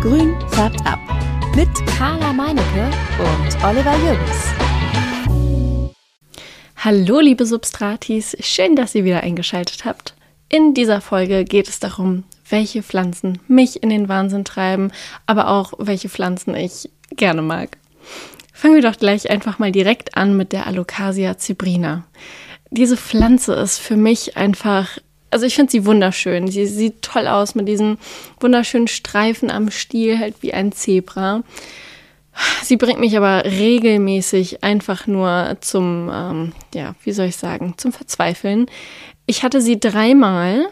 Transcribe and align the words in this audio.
Grün 0.00 0.34
färbt 0.48 0.80
ab. 0.86 0.98
Mit 1.54 1.68
Carla 1.98 2.32
Meinecke 2.32 2.90
und 3.18 3.62
Oliver 3.62 3.94
Jürgens. 3.98 4.46
Hallo, 6.74 7.20
liebe 7.20 7.44
Substratis. 7.44 8.34
Schön, 8.40 8.76
dass 8.76 8.94
ihr 8.94 9.04
wieder 9.04 9.22
eingeschaltet 9.22 9.84
habt. 9.84 10.14
In 10.48 10.72
dieser 10.72 11.02
Folge 11.02 11.44
geht 11.44 11.68
es 11.68 11.80
darum, 11.80 12.24
welche 12.48 12.82
Pflanzen 12.82 13.40
mich 13.46 13.82
in 13.82 13.90
den 13.90 14.08
Wahnsinn 14.08 14.46
treiben, 14.46 14.90
aber 15.26 15.48
auch 15.48 15.74
welche 15.76 16.08
Pflanzen 16.08 16.54
ich 16.56 16.88
gerne 17.10 17.42
mag. 17.42 17.76
Fangen 18.54 18.76
wir 18.76 18.82
doch 18.82 18.96
gleich 18.96 19.28
einfach 19.28 19.58
mal 19.58 19.70
direkt 19.70 20.16
an 20.16 20.34
mit 20.34 20.52
der 20.52 20.66
Alocasia 20.66 21.36
cibrina. 21.36 22.06
Diese 22.70 22.96
Pflanze 22.96 23.52
ist 23.52 23.78
für 23.78 23.96
mich 23.96 24.38
einfach 24.38 24.96
also 25.30 25.46
ich 25.46 25.54
finde 25.54 25.70
sie 25.70 25.86
wunderschön. 25.86 26.48
Sie 26.48 26.66
sieht 26.66 27.02
toll 27.02 27.26
aus 27.26 27.54
mit 27.54 27.68
diesen 27.68 27.98
wunderschönen 28.40 28.88
Streifen 28.88 29.50
am 29.50 29.70
Stiel, 29.70 30.18
halt 30.18 30.36
wie 30.40 30.52
ein 30.52 30.72
Zebra. 30.72 31.42
Sie 32.62 32.76
bringt 32.76 33.00
mich 33.00 33.16
aber 33.16 33.44
regelmäßig 33.44 34.62
einfach 34.62 35.06
nur 35.06 35.56
zum, 35.60 36.10
ähm, 36.12 36.52
ja, 36.74 36.94
wie 37.04 37.12
soll 37.12 37.26
ich 37.26 37.36
sagen, 37.36 37.74
zum 37.76 37.92
Verzweifeln. 37.92 38.66
Ich 39.26 39.42
hatte 39.42 39.60
sie 39.60 39.78
dreimal 39.78 40.66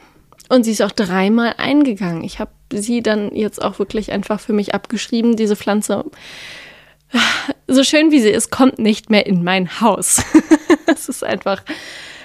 und 0.48 0.64
sie 0.64 0.72
ist 0.72 0.82
auch 0.82 0.92
dreimal 0.92 1.54
eingegangen. 1.58 2.24
Ich 2.24 2.38
habe 2.38 2.50
sie 2.72 3.02
dann 3.02 3.34
jetzt 3.34 3.62
auch 3.62 3.78
wirklich 3.78 4.12
einfach 4.12 4.40
für 4.40 4.52
mich 4.52 4.74
abgeschrieben. 4.74 5.36
Diese 5.36 5.56
Pflanze, 5.56 6.04
so 7.66 7.84
schön 7.84 8.10
wie 8.10 8.20
sie 8.20 8.30
ist, 8.30 8.50
kommt 8.50 8.78
nicht 8.78 9.10
mehr 9.10 9.26
in 9.26 9.44
mein 9.44 9.80
Haus. 9.80 10.22
Es 10.90 11.06
ist 11.06 11.22
einfach, 11.22 11.62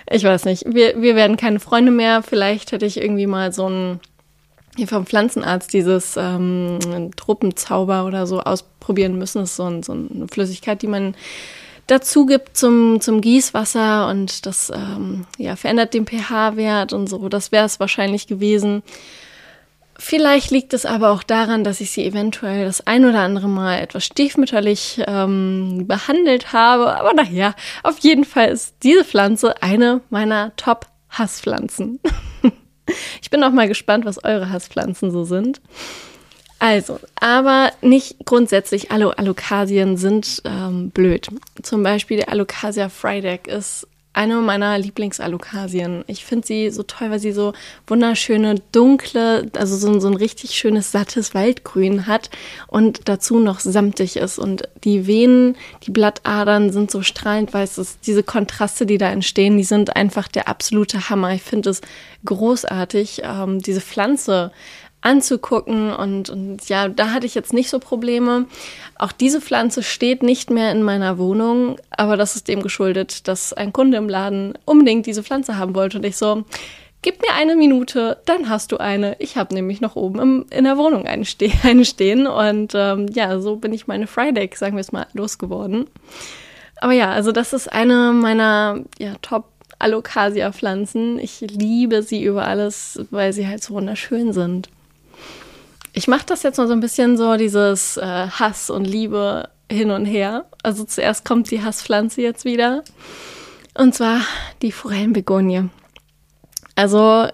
ich 0.09 0.23
weiß 0.23 0.45
nicht, 0.45 0.65
wir, 0.67 1.01
wir 1.01 1.15
werden 1.15 1.37
keine 1.37 1.59
Freunde 1.59 1.91
mehr. 1.91 2.23
Vielleicht 2.23 2.71
hätte 2.71 2.85
ich 2.85 2.97
irgendwie 2.97 3.27
mal 3.27 3.51
so 3.53 3.69
ein, 3.69 3.99
hier 4.75 4.87
vom 4.87 5.05
Pflanzenarzt 5.05 5.73
dieses 5.73 6.15
ähm, 6.17 7.11
Truppenzauber 7.15 8.05
oder 8.05 8.27
so 8.27 8.41
ausprobieren 8.41 9.17
müssen. 9.17 9.39
Das 9.39 9.51
ist 9.51 9.55
so, 9.57 9.65
ein, 9.65 9.83
so 9.83 9.93
eine 9.93 10.27
Flüssigkeit, 10.29 10.81
die 10.81 10.87
man 10.87 11.15
dazu 11.87 12.25
gibt 12.25 12.57
zum, 12.57 13.01
zum 13.01 13.21
Gießwasser 13.21 14.09
und 14.09 14.45
das 14.45 14.71
ähm, 14.73 15.25
ja, 15.37 15.55
verändert 15.55 15.93
den 15.93 16.05
pH-Wert 16.05 16.93
und 16.93 17.07
so. 17.07 17.29
Das 17.29 17.51
wäre 17.51 17.65
es 17.65 17.79
wahrscheinlich 17.79 18.27
gewesen. 18.27 18.83
Vielleicht 19.97 20.49
liegt 20.51 20.73
es 20.73 20.85
aber 20.85 21.11
auch 21.11 21.23
daran, 21.23 21.63
dass 21.63 21.79
ich 21.79 21.91
sie 21.91 22.05
eventuell 22.05 22.65
das 22.65 22.85
ein 22.87 23.05
oder 23.05 23.19
andere 23.19 23.47
Mal 23.47 23.79
etwas 23.79 24.05
stiefmütterlich 24.05 25.01
ähm, 25.05 25.85
behandelt 25.87 26.51
habe. 26.51 26.95
Aber 26.97 27.13
naja, 27.13 27.53
auf 27.83 27.99
jeden 27.99 28.25
Fall 28.25 28.49
ist 28.49 28.75
diese 28.83 29.05
Pflanze 29.05 29.61
eine 29.61 30.01
meiner 30.09 30.55
Top-Hasspflanzen. 30.55 31.99
ich 33.21 33.29
bin 33.29 33.43
auch 33.43 33.51
mal 33.51 33.67
gespannt, 33.67 34.05
was 34.05 34.23
eure 34.23 34.49
Hasspflanzen 34.49 35.11
so 35.11 35.23
sind. 35.23 35.61
Also, 36.59 36.99
aber 37.19 37.71
nicht 37.81 38.25
grundsätzlich 38.25 38.89
alle 38.89 39.17
Alokasien 39.17 39.97
sind 39.97 40.41
ähm, 40.45 40.91
blöd. 40.91 41.27
Zum 41.61 41.83
Beispiel 41.83 42.17
der 42.17 42.29
Alocasia 42.29 42.87
Friedeck 42.89 43.47
ist 43.47 43.87
eine 44.13 44.37
meiner 44.37 44.77
Lieblingsalokasien. 44.77 46.03
Ich 46.07 46.23
finde 46.23 46.45
sie 46.45 46.69
so 46.69 46.83
toll, 46.83 47.09
weil 47.09 47.19
sie 47.19 47.31
so 47.31 47.53
wunderschöne, 47.87 48.61
dunkle, 48.71 49.49
also 49.57 49.75
so, 49.75 49.99
so 49.99 50.07
ein 50.07 50.15
richtig 50.15 50.51
schönes, 50.51 50.91
sattes 50.91 51.33
Waldgrün 51.33 52.05
hat 52.05 52.29
und 52.67 53.09
dazu 53.09 53.39
noch 53.39 53.59
samtig 53.59 54.17
ist. 54.17 54.37
Und 54.37 54.69
die 54.83 55.07
Venen, 55.07 55.55
die 55.85 55.91
Blattadern 55.91 56.71
sind 56.71 56.91
so 56.91 57.01
strahlend 57.01 57.53
weiß. 57.53 57.79
Es 57.79 57.99
diese 58.01 58.23
Kontraste, 58.23 58.85
die 58.85 58.99
da 58.99 59.09
entstehen, 59.09 59.57
die 59.57 59.63
sind 59.63 59.95
einfach 59.95 60.27
der 60.27 60.47
absolute 60.47 61.09
Hammer. 61.09 61.33
Ich 61.33 61.41
finde 61.41 61.71
es 61.71 61.81
großartig, 62.25 63.21
ähm, 63.23 63.61
diese 63.61 63.81
Pflanze 63.81 64.51
anzugucken 65.03 65.93
und, 65.93 66.29
und 66.29 66.67
ja, 66.69 66.87
da 66.87 67.11
hatte 67.11 67.25
ich 67.25 67.35
jetzt 67.35 67.53
nicht 67.53 67.69
so 67.69 67.79
Probleme. 67.79 68.45
Auch 68.97 69.11
diese 69.11 69.41
Pflanze 69.41 69.83
steht 69.83 70.23
nicht 70.23 70.49
mehr 70.49 70.71
in 70.71 70.81
meiner 70.81 71.17
Wohnung, 71.17 71.77
aber 71.91 72.15
das 72.15 72.35
ist 72.35 72.47
dem 72.47 72.63
geschuldet, 72.63 73.27
dass 73.27 73.53
ein 73.53 73.73
Kunde 73.73 73.97
im 73.97 74.07
Laden 74.07 74.57
unbedingt 74.65 75.05
diese 75.05 75.23
Pflanze 75.23 75.57
haben 75.57 75.75
wollte 75.75 75.97
und 75.97 76.05
ich 76.05 76.15
so, 76.15 76.45
gib 77.01 77.21
mir 77.21 77.33
eine 77.35 77.57
Minute, 77.57 78.17
dann 78.25 78.49
hast 78.49 78.71
du 78.71 78.77
eine. 78.77 79.17
Ich 79.19 79.35
habe 79.35 79.53
nämlich 79.53 79.81
noch 79.81 79.97
oben 79.97 80.19
im, 80.19 80.45
in 80.49 80.63
der 80.63 80.77
Wohnung 80.77 81.05
eine, 81.05 81.25
ste 81.25 81.51
eine 81.63 81.83
stehen 81.83 82.25
und 82.25 82.71
ähm, 82.73 83.07
ja, 83.13 83.39
so 83.39 83.57
bin 83.57 83.73
ich 83.73 83.87
meine 83.87 84.07
Friday, 84.07 84.49
sagen 84.55 84.77
wir 84.77 84.81
es 84.81 84.93
mal, 84.93 85.07
losgeworden. 85.13 85.87
Aber 86.79 86.93
ja, 86.93 87.11
also 87.11 87.31
das 87.31 87.51
ist 87.51 87.71
eine 87.71 88.13
meiner 88.13 88.79
ja, 88.99 89.15
Top 89.21 89.45
Alocasia-Pflanzen. 89.79 91.19
Ich 91.19 91.41
liebe 91.41 92.03
sie 92.03 92.23
über 92.23 92.47
alles, 92.47 93.01
weil 93.11 93.33
sie 93.33 93.47
halt 93.47 93.61
so 93.61 93.73
wunderschön 93.73 94.31
sind. 94.31 94.69
Ich 95.93 96.07
mache 96.07 96.25
das 96.25 96.43
jetzt 96.43 96.57
mal 96.57 96.67
so 96.67 96.73
ein 96.73 96.79
bisschen 96.79 97.17
so, 97.17 97.35
dieses 97.35 97.97
äh, 97.97 98.27
Hass 98.27 98.69
und 98.69 98.85
Liebe 98.85 99.49
hin 99.71 99.91
und 99.91 100.05
her. 100.05 100.45
Also 100.63 100.83
zuerst 100.83 101.25
kommt 101.25 101.51
die 101.51 101.61
Hasspflanze 101.61 102.21
jetzt 102.21 102.45
wieder. 102.45 102.83
Und 103.75 103.93
zwar 103.93 104.21
die 104.61 104.71
Forellenbegonie. 104.71 105.69
Also 106.75 107.27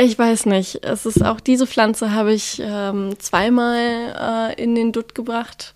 ich 0.00 0.18
weiß 0.18 0.46
nicht. 0.46 0.84
Es 0.84 1.06
ist 1.06 1.24
auch 1.24 1.40
diese 1.40 1.66
Pflanze 1.66 2.12
habe 2.12 2.32
ich 2.32 2.62
ähm, 2.62 3.18
zweimal 3.18 4.54
äh, 4.56 4.62
in 4.62 4.74
den 4.74 4.92
Dutt 4.92 5.14
gebracht 5.14 5.74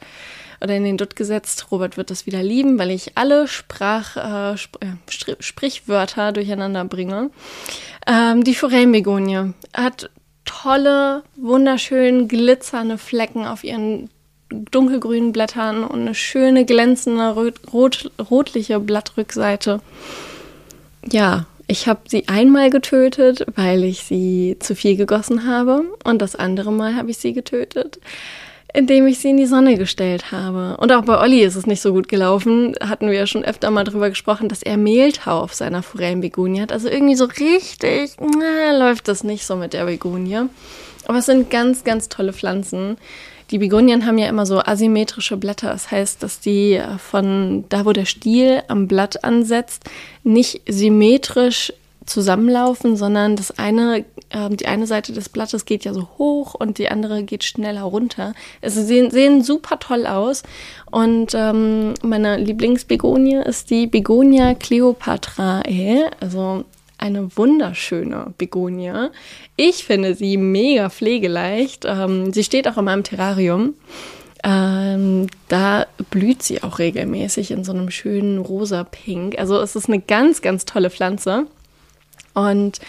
oder 0.60 0.76
in 0.76 0.84
den 0.84 0.97
Dutt 0.97 1.16
gesetzt. 1.16 1.66
Robert 1.70 1.97
wird 1.97 2.10
das 2.10 2.26
wieder 2.26 2.42
lieben, 2.42 2.78
weil 2.78 2.91
ich 2.91 3.19
alle 3.19 3.48
Sprach, 3.48 4.16
äh, 4.16 4.54
Sp 4.54 4.78
äh, 4.81 5.36
Sprichwörter 5.41 6.32
durcheinander 6.32 6.84
bringe. 6.84 7.31
Ähm, 8.06 8.44
die 8.44 8.54
Forellenbegonie 8.54 9.54
hat 9.75 10.10
tolle, 10.44 11.22
wunderschön 11.36 12.28
glitzernde 12.28 12.98
Flecken 12.98 13.47
auf 13.47 13.64
ihren 13.64 14.10
dunkelgrünen 14.50 15.32
Blättern 15.32 15.84
und 15.84 16.00
eine 16.00 16.14
schöne 16.14 16.64
glänzende 16.64 17.30
rot, 17.30 17.54
rot, 17.72 18.10
rotliche 18.30 18.78
Blattrückseite. 18.81 19.81
Ja, 21.10 21.47
ich 21.66 21.88
habe 21.88 22.00
sie 22.06 22.28
einmal 22.28 22.70
getötet, 22.70 23.47
weil 23.56 23.84
ich 23.84 24.02
sie 24.02 24.56
zu 24.60 24.75
viel 24.75 24.97
gegossen 24.97 25.47
habe 25.47 25.84
und 26.04 26.20
das 26.20 26.36
andere 26.36 26.70
Mal 26.70 26.97
habe 26.97 27.10
ich 27.10 27.19
sie 27.19 27.32
getötet, 27.32 27.98
indem 28.75 29.06
ich 29.06 29.19
sie 29.19 29.31
in 29.31 29.37
die 29.37 29.47
Sonne 29.47 29.77
gestellt 29.77 30.33
habe. 30.33 30.77
Und 30.78 30.93
auch 30.93 31.05
bei 31.05 31.21
Olli 31.21 31.43
ist 31.43 31.56
es 31.56 31.66
nicht 31.66 31.83
so 31.83 31.93
gut 31.93 32.09
gelaufen. 32.09 32.75
Hatten 32.81 33.06
wir 33.06 33.15
ja 33.15 33.27
schon 33.27 33.44
öfter 33.44 33.71
mal 33.71 33.84
drüber 33.84 34.09
gesprochen, 34.09 34.49
dass 34.49 34.62
er 34.62 34.77
Mehltau 34.77 35.41
auf 35.41 35.55
seiner 35.55 35.83
Forellenbegonie 35.83 36.62
hat. 36.62 36.72
Also 36.72 36.88
irgendwie 36.88 37.16
so 37.16 37.27
richtig 37.27 38.12
na, 38.19 38.77
läuft 38.77 39.09
das 39.09 39.25
nicht 39.25 39.44
so 39.44 39.56
mit 39.56 39.75
der 39.75 39.84
Begonie. 39.84 40.49
Aber 41.06 41.19
es 41.19 41.27
sind 41.27 41.50
ganz, 41.50 41.84
ganz 41.84 42.09
tolle 42.09 42.32
Pflanzen. 42.32 42.97
Die 43.50 43.59
Begonien 43.59 44.06
haben 44.06 44.16
ja 44.16 44.28
immer 44.28 44.47
so 44.47 44.61
asymmetrische 44.61 45.37
Blätter. 45.37 45.69
Das 45.69 45.91
heißt, 45.91 46.22
dass 46.22 46.41
die 46.41 46.81
von 46.97 47.65
da, 47.69 47.84
wo 47.84 47.93
der 47.93 48.06
Stiel 48.06 48.62
am 48.69 48.88
Blatt 48.88 49.22
ansetzt, 49.25 49.84
nicht 50.25 50.62
symmetrisch 50.66 51.72
zusammenlaufen, 52.06 52.96
sondern 52.96 53.36
das 53.36 53.58
eine, 53.58 54.04
äh, 54.30 54.50
die 54.50 54.66
eine 54.66 54.86
Seite 54.86 55.12
des 55.12 55.28
Blattes 55.28 55.64
geht 55.64 55.84
ja 55.84 55.92
so 55.92 56.08
hoch 56.18 56.54
und 56.54 56.78
die 56.78 56.88
andere 56.88 57.22
geht 57.22 57.44
schneller 57.44 57.82
runter. 57.82 58.34
Sie 58.62 58.84
sehen, 58.84 59.10
sehen 59.10 59.42
super 59.42 59.78
toll 59.78 60.06
aus. 60.06 60.42
Und 60.90 61.34
ähm, 61.34 61.94
meine 62.02 62.36
Lieblingsbegonie 62.36 63.36
ist 63.44 63.70
die 63.70 63.86
Begonia 63.86 64.54
Cleopatrae, 64.54 66.10
also 66.20 66.64
eine 66.98 67.36
wunderschöne 67.36 68.32
Begonie. 68.38 69.08
Ich 69.56 69.84
finde 69.84 70.14
sie 70.14 70.36
mega 70.36 70.88
pflegeleicht. 70.88 71.84
Ähm, 71.84 72.32
sie 72.32 72.44
steht 72.44 72.69
auch 72.69 72.78
in 72.78 72.84
meinem 72.84 73.04
Terrarium. 73.04 73.74
Ähm, 74.44 75.28
da 75.48 75.86
blüht 76.10 76.42
sie 76.42 76.62
auch 76.62 76.78
regelmäßig 76.78 77.50
in 77.50 77.64
so 77.64 77.72
einem 77.72 77.90
schönen 77.90 78.38
rosa 78.38 78.84
Pink. 78.84 79.38
Also 79.38 79.60
es 79.60 79.76
ist 79.76 79.88
eine 79.88 80.00
ganz, 80.00 80.42
ganz 80.42 80.64
tolle 80.64 80.90
Pflanze. 80.90 81.46
Und 82.34 82.81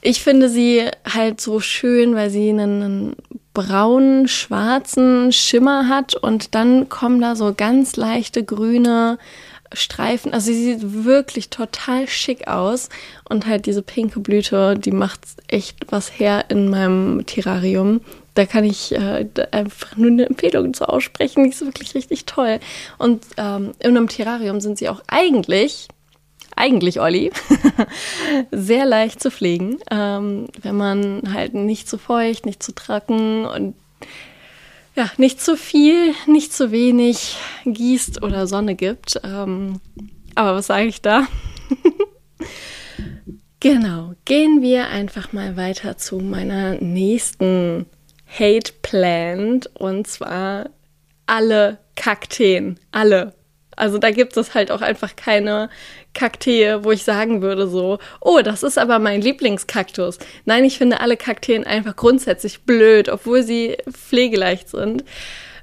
ich 0.00 0.22
finde 0.22 0.48
sie 0.48 0.84
halt 1.04 1.40
so 1.40 1.60
schön, 1.60 2.14
weil 2.14 2.30
sie 2.30 2.50
einen, 2.50 3.16
braunen, 3.58 4.28
schwarzen 4.28 5.32
Schimmer 5.32 5.88
hat 5.88 6.14
und 6.14 6.54
dann 6.54 6.88
kommen 6.88 7.20
da 7.20 7.34
so 7.34 7.52
ganz 7.56 7.96
leichte 7.96 8.44
grüne 8.44 9.18
Streifen. 9.72 10.32
Also 10.32 10.52
sie 10.52 10.62
sieht 10.62 11.04
wirklich 11.04 11.50
total 11.50 12.06
schick 12.06 12.46
aus 12.46 12.88
und 13.28 13.46
halt 13.48 13.66
diese 13.66 13.82
pinke 13.82 14.20
Blüte, 14.20 14.78
die 14.78 14.92
macht 14.92 15.22
echt 15.48 15.76
was 15.90 16.20
her 16.20 16.44
in 16.50 16.68
meinem 16.68 17.26
Terrarium. 17.26 18.00
Da 18.34 18.46
kann 18.46 18.62
ich 18.62 18.92
äh, 18.92 19.26
einfach 19.50 19.96
nur 19.96 20.12
eine 20.12 20.26
Empfehlung 20.26 20.72
zu 20.72 20.88
aussprechen. 20.88 21.42
Die 21.42 21.50
ist 21.50 21.64
wirklich 21.64 21.96
richtig 21.96 22.26
toll. 22.26 22.60
Und 22.96 23.24
ähm, 23.38 23.72
in 23.80 23.96
einem 23.96 24.08
Terrarium 24.08 24.60
sind 24.60 24.78
sie 24.78 24.88
auch 24.88 25.02
eigentlich 25.08 25.88
eigentlich 26.58 27.00
Olli, 27.00 27.30
sehr 28.50 28.84
leicht 28.84 29.22
zu 29.22 29.30
pflegen, 29.30 29.78
ähm, 29.90 30.48
wenn 30.60 30.76
man 30.76 31.22
halt 31.32 31.54
nicht 31.54 31.88
zu 31.88 31.98
feucht, 31.98 32.46
nicht 32.46 32.62
zu 32.62 32.74
trocken 32.74 33.46
und 33.46 33.74
ja, 34.94 35.08
nicht 35.16 35.40
zu 35.40 35.56
viel, 35.56 36.12
nicht 36.26 36.52
zu 36.52 36.72
wenig 36.72 37.36
gießt 37.64 38.22
oder 38.22 38.48
Sonne 38.48 38.74
gibt. 38.74 39.20
Ähm, 39.22 39.80
aber 40.34 40.56
was 40.56 40.66
sage 40.66 40.86
ich 40.86 41.00
da? 41.00 41.26
genau, 43.60 44.14
gehen 44.24 44.60
wir 44.60 44.88
einfach 44.88 45.32
mal 45.32 45.56
weiter 45.56 45.96
zu 45.96 46.18
meiner 46.18 46.74
nächsten 46.74 47.86
Hate 48.26 48.72
Plant 48.82 49.70
und 49.74 50.08
zwar 50.08 50.70
alle 51.26 51.78
Kakteen, 51.94 52.80
alle. 52.90 53.34
Also 53.78 53.98
da 53.98 54.10
gibt 54.10 54.36
es 54.36 54.54
halt 54.54 54.70
auch 54.70 54.80
einfach 54.80 55.16
keine 55.16 55.70
Kaktee, 56.14 56.82
wo 56.82 56.90
ich 56.90 57.04
sagen 57.04 57.42
würde 57.42 57.68
so, 57.68 57.98
oh, 58.20 58.40
das 58.42 58.62
ist 58.62 58.78
aber 58.78 58.98
mein 58.98 59.22
Lieblingskaktus. 59.22 60.18
Nein, 60.44 60.64
ich 60.64 60.78
finde 60.78 61.00
alle 61.00 61.16
Kakteen 61.16 61.64
einfach 61.64 61.96
grundsätzlich 61.96 62.62
blöd, 62.62 63.08
obwohl 63.08 63.42
sie 63.42 63.76
pflegeleicht 63.90 64.68
sind. 64.70 65.04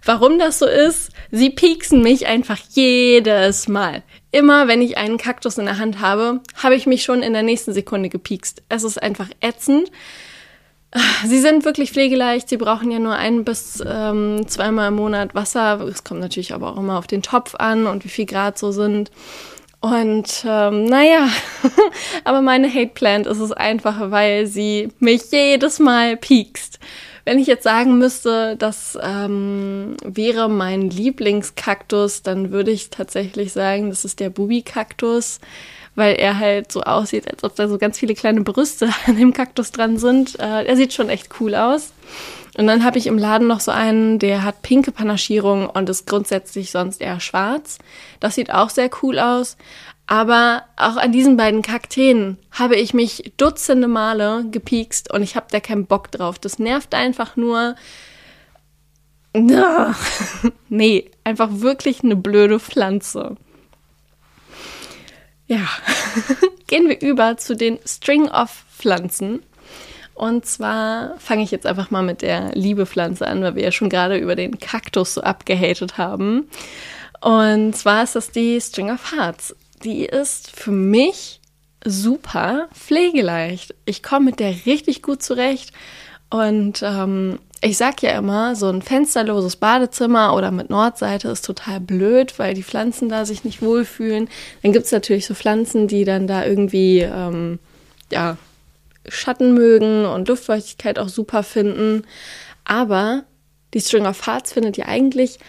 Warum 0.03 0.37
das 0.37 0.59
so 0.59 0.67
ist? 0.67 1.11
Sie 1.31 1.49
pieksen 1.49 2.03
mich 2.03 2.27
einfach 2.27 2.59
jedes 2.69 3.67
Mal. 3.67 4.03
Immer 4.31 4.67
wenn 4.67 4.81
ich 4.81 4.97
einen 4.97 5.17
Kaktus 5.17 5.57
in 5.57 5.65
der 5.65 5.79
Hand 5.79 5.99
habe, 5.99 6.41
habe 6.55 6.75
ich 6.75 6.85
mich 6.85 7.03
schon 7.03 7.23
in 7.23 7.33
der 7.33 7.41
nächsten 7.41 7.73
Sekunde 7.73 8.09
gepiekst. 8.09 8.61
Es 8.69 8.83
ist 8.83 9.01
einfach 9.01 9.29
ätzend. 9.41 9.89
Sie 11.25 11.39
sind 11.39 11.65
wirklich 11.65 11.91
pflegeleicht. 11.91 12.47
Sie 12.47 12.57
brauchen 12.57 12.91
ja 12.91 12.99
nur 12.99 13.15
ein 13.15 13.43
bis 13.43 13.83
ähm, 13.85 14.47
zweimal 14.47 14.89
im 14.89 14.95
Monat 14.95 15.35
Wasser. 15.35 15.81
Es 15.81 16.03
kommt 16.03 16.21
natürlich 16.21 16.53
aber 16.53 16.71
auch 16.71 16.77
immer 16.77 16.97
auf 16.97 17.07
den 17.07 17.21
Topf 17.21 17.55
an 17.55 17.85
und 17.85 18.05
wie 18.05 18.09
viel 18.09 18.25
Grad 18.25 18.57
so 18.57 18.71
sind. 18.71 19.11
Und 19.81 20.45
ähm, 20.47 20.85
naja, 20.85 21.27
aber 22.23 22.41
meine 22.41 22.69
Hate 22.69 22.91
Plant 22.93 23.27
ist 23.27 23.39
es 23.39 23.51
einfach, 23.51 24.09
weil 24.09 24.47
sie 24.47 24.89
mich 24.99 25.23
jedes 25.31 25.79
Mal 25.79 26.17
piekst. 26.17 26.79
Wenn 27.25 27.39
ich 27.39 27.47
jetzt 27.47 27.63
sagen 27.63 27.97
müsste, 27.97 28.55
das 28.55 28.97
ähm, 29.01 29.97
wäre 30.03 30.49
mein 30.49 30.89
Lieblingskaktus, 30.89 32.21
dann 32.21 32.51
würde 32.51 32.71
ich 32.71 32.89
tatsächlich 32.89 33.51
sagen, 33.51 33.89
das 33.89 34.05
ist 34.05 34.19
der 34.19 34.29
Bubi-Kaktus 34.29 35.39
weil 35.95 36.15
er 36.15 36.37
halt 36.37 36.71
so 36.71 36.81
aussieht, 36.81 37.31
als 37.31 37.43
ob 37.43 37.55
da 37.55 37.67
so 37.67 37.77
ganz 37.77 37.97
viele 37.97 38.13
kleine 38.13 38.41
Brüste 38.41 38.89
an 39.07 39.17
dem 39.17 39.33
Kaktus 39.33 39.71
dran 39.71 39.97
sind. 39.97 40.39
Äh, 40.39 40.65
er 40.65 40.75
sieht 40.75 40.93
schon 40.93 41.09
echt 41.09 41.29
cool 41.39 41.55
aus. 41.55 41.93
Und 42.57 42.67
dann 42.67 42.85
habe 42.85 42.97
ich 42.97 43.07
im 43.07 43.17
Laden 43.17 43.47
noch 43.47 43.59
so 43.59 43.71
einen, 43.71 44.17
der 44.17 44.43
hat 44.43 44.61
pinke 44.61 44.91
Panaschierung 44.91 45.69
und 45.69 45.89
ist 45.89 46.07
grundsätzlich 46.07 46.71
sonst 46.71 47.01
eher 47.01 47.19
schwarz. 47.19 47.79
Das 48.21 48.35
sieht 48.35 48.53
auch 48.53 48.69
sehr 48.69 48.89
cool 49.01 49.19
aus. 49.19 49.57
Aber 50.07 50.63
auch 50.77 50.97
an 50.97 51.11
diesen 51.11 51.35
beiden 51.35 51.61
Kakteen 51.61 52.37
habe 52.51 52.75
ich 52.75 52.93
mich 52.93 53.33
dutzende 53.37 53.87
Male 53.87 54.45
gepiekst 54.51 55.11
und 55.11 55.23
ich 55.23 55.35
habe 55.35 55.47
da 55.49 55.59
keinen 55.59 55.87
Bock 55.87 56.11
drauf. 56.11 56.37
Das 56.39 56.59
nervt 56.59 56.93
einfach 56.93 57.35
nur. 57.35 57.75
nee, 60.69 61.11
einfach 61.23 61.49
wirklich 61.51 62.03
eine 62.03 62.15
blöde 62.15 62.59
Pflanze. 62.59 63.35
Ja, 65.47 65.67
gehen 66.67 66.89
wir 66.89 67.01
über 67.01 67.37
zu 67.37 67.55
den 67.55 67.79
String-of-Pflanzen. 67.85 69.43
Und 70.15 70.45
zwar 70.45 71.19
fange 71.19 71.43
ich 71.43 71.51
jetzt 71.51 71.65
einfach 71.65 71.91
mal 71.91 72.01
mit 72.01 72.21
der 72.21 72.55
Liebepflanze 72.55 73.27
an, 73.27 73.41
weil 73.41 73.55
wir 73.55 73.63
ja 73.63 73.71
schon 73.71 73.89
gerade 73.89 74.17
über 74.17 74.35
den 74.35 74.59
Kaktus 74.59 75.13
so 75.13 75.21
abgehatet 75.21 75.97
haben. 75.97 76.49
Und 77.21 77.75
zwar 77.75 78.03
ist 78.03 78.15
das 78.15 78.31
die 78.31 78.59
String 78.61 78.89
of 78.91 79.11
Hearts. 79.11 79.55
Die 79.83 80.05
ist 80.05 80.51
für 80.51 80.71
mich 80.71 81.41
super 81.83 82.69
pflegeleicht. 82.73 83.75
Ich 83.85 84.01
komme 84.01 84.25
mit 84.25 84.39
der 84.39 84.55
richtig 84.65 85.01
gut 85.01 85.21
zurecht. 85.21 85.71
Und 86.35 86.83
ähm, 86.83 87.39
ich 87.61 87.77
sag 87.77 88.01
ja 88.01 88.17
immer, 88.17 88.55
so 88.55 88.67
ein 88.67 88.81
fensterloses 88.81 89.55
Badezimmer 89.55 90.35
oder 90.35 90.51
mit 90.51 90.69
Nordseite 90.69 91.29
ist 91.29 91.45
total 91.45 91.79
blöd, 91.79 92.37
weil 92.37 92.53
die 92.53 92.63
Pflanzen 92.63 93.07
da 93.07 93.25
sich 93.25 93.45
nicht 93.45 93.61
wohlfühlen. 93.61 94.27
Dann 94.61 94.73
gibt 94.73 94.85
es 94.85 94.91
natürlich 94.91 95.25
so 95.25 95.33
Pflanzen, 95.33 95.87
die 95.87 96.03
dann 96.03 96.27
da 96.27 96.45
irgendwie 96.45 96.99
ähm, 96.99 97.59
ja, 98.11 98.37
Schatten 99.07 99.53
mögen 99.53 100.05
und 100.05 100.27
Luftfeuchtigkeit 100.27 100.99
auch 100.99 101.07
super 101.09 101.41
finden. 101.41 102.03
Aber 102.65 103.23
die 103.73 103.79
String 103.79 104.05
of 104.05 104.27
Hearts 104.27 104.51
findet 104.51 104.75
ja 104.75 104.87
eigentlich 104.87 105.39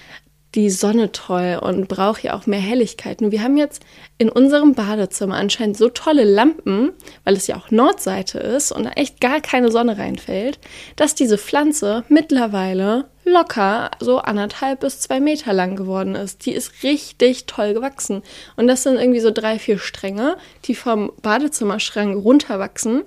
die 0.56 0.70
Sonne 0.70 1.12
toll 1.12 1.58
und 1.61 1.87
braucht 1.87 2.25
ja 2.25 2.35
auch 2.35 2.47
mehr 2.47 2.61
Helligkeit. 2.61 3.20
Und 3.20 3.31
wir 3.31 3.43
haben 3.43 3.58
jetzt 3.58 3.82
in 4.17 4.31
unserem 4.31 4.75
Badezimmer 4.75 5.37
anscheinend 5.37 5.76
so 5.76 5.91
tolle 5.91 6.25
Lampen, 6.25 6.93
weil 7.25 7.37
es 7.37 7.47
ja 7.47 7.56
auch 7.56 7.70
Nordseite 7.70 8.38
ist 8.38 8.73
und 8.73 8.85
da 8.85 8.91
echt 8.93 9.20
gar 9.20 9.41
keine 9.43 9.70
Sonne 9.70 9.99
reinfällt, 9.99 10.58
dass 10.97 11.14
diese 11.14 11.37
Pflanze 11.37 12.05
mittlerweile 12.08 13.05
locker 13.25 13.91
so 14.00 14.19
anderthalb 14.19 14.81
bis 14.81 15.00
zwei 15.00 15.20
Meter 15.20 15.53
lang 15.53 15.76
geworden 15.76 16.14
ist. 16.14 16.47
Die 16.47 16.53
ist 16.53 16.82
richtig 16.82 17.44
toll 17.44 17.75
gewachsen. 17.75 18.23
Und 18.56 18.67
das 18.67 18.82
sind 18.82 18.97
irgendwie 18.97 19.20
so 19.20 19.31
drei, 19.31 19.59
vier 19.59 19.79
Stränge, 19.79 20.38
die 20.64 20.75
vom 20.75 21.12
Badezimmerschrank 21.20 22.17
runterwachsen. 22.25 23.02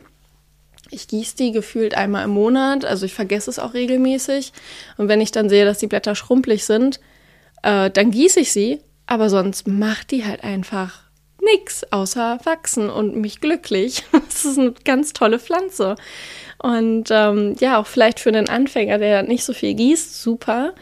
Ich 0.92 1.08
gieße 1.08 1.36
die 1.36 1.52
gefühlt 1.52 1.96
einmal 1.96 2.26
im 2.26 2.32
Monat, 2.32 2.86
also 2.86 3.06
ich 3.06 3.14
vergesse 3.14 3.50
es 3.50 3.60
auch 3.60 3.74
regelmäßig. 3.74 4.54
Und 4.98 5.08
wenn 5.08 5.22
ich 5.22 5.32
dann 5.32 5.50
sehe, 5.50 5.66
dass 5.66 5.80
die 5.80 5.88
Blätter 5.88 6.16
schrumpelig 6.16 6.66
sind, 6.66 7.00
äh, 7.64 7.90
dann 7.90 8.12
gieße 8.12 8.42
ich 8.42 8.52
sie, 8.52 8.80
aber 9.08 9.30
sonst 9.30 9.68
macht 9.68 10.12
die 10.12 10.26
halt 10.26 10.44
einfach 10.44 11.10
nichts 11.42 11.92
außer 11.92 12.40
wachsen 12.44 12.90
und 12.90 13.16
mich 13.16 13.42
glücklich. 13.42 14.04
Das 14.12 14.46
ist 14.46 14.60
eine 14.60 14.74
ganz 14.86 15.12
tolle 15.12 15.40
Pflanze. 15.40 15.96
Und 16.62 17.10
ähm, 17.10 17.56
ja, 17.60 17.80
auch 17.80 17.88
vielleicht 17.88 18.20
für 18.20 18.30
einen 18.30 18.48
Anfänger, 18.48 18.98
der 19.00 19.24
nicht 19.24 19.44
so 19.44 19.54
viel 19.54 19.74
gießt, 19.74 20.22
super. 20.22 20.74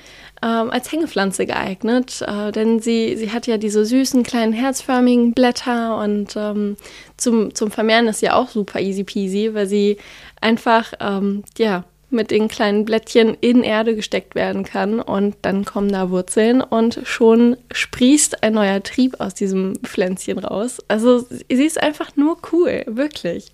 Ähm, 0.43 0.69
als 0.69 0.91
Hängepflanze 0.91 1.47
geeignet, 1.47 2.21
äh, 2.21 2.51
denn 2.51 2.79
sie, 2.79 3.15
sie 3.17 3.31
hat 3.31 3.47
ja 3.47 3.57
diese 3.57 3.83
süßen 3.83 4.21
kleinen 4.21 4.53
herzförmigen 4.53 5.33
Blätter 5.33 5.97
und 5.97 6.35
ähm, 6.35 6.77
zum, 7.17 7.55
zum 7.55 7.71
Vermehren 7.71 8.07
ist 8.07 8.21
ja 8.21 8.35
auch 8.35 8.49
super 8.49 8.79
easy 8.79 9.03
peasy, 9.03 9.55
weil 9.55 9.65
sie 9.65 9.97
einfach 10.39 10.93
ähm, 10.99 11.43
ja 11.57 11.85
mit 12.09 12.31
den 12.31 12.47
kleinen 12.47 12.85
Blättchen 12.85 13.35
in 13.41 13.63
Erde 13.63 13.95
gesteckt 13.95 14.33
werden 14.33 14.63
kann 14.63 14.99
und 14.99 15.35
dann 15.41 15.65
kommen 15.65 15.91
da 15.91 16.09
Wurzeln 16.09 16.61
und 16.61 17.01
schon 17.03 17.57
sprießt 17.71 18.43
ein 18.43 18.53
neuer 18.53 18.81
Trieb 18.81 19.19
aus 19.19 19.33
diesem 19.33 19.75
Pflänzchen 19.83 20.39
raus. 20.39 20.77
Also 20.87 21.19
sie 21.29 21.65
ist 21.65 21.81
einfach 21.81 22.15
nur 22.15 22.37
cool, 22.51 22.83
wirklich. 22.87 23.51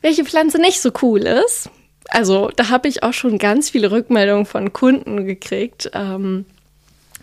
Welche 0.00 0.24
Pflanze 0.24 0.60
nicht 0.60 0.80
so 0.80 0.90
cool 1.02 1.20
ist, 1.20 1.70
also 2.08 2.50
da 2.56 2.70
habe 2.70 2.88
ich 2.88 3.02
auch 3.02 3.12
schon 3.12 3.38
ganz 3.38 3.70
viele 3.70 3.90
Rückmeldungen 3.90 4.46
von 4.46 4.72
Kunden 4.72 5.26
gekriegt. 5.26 5.90
Ähm, 5.94 6.46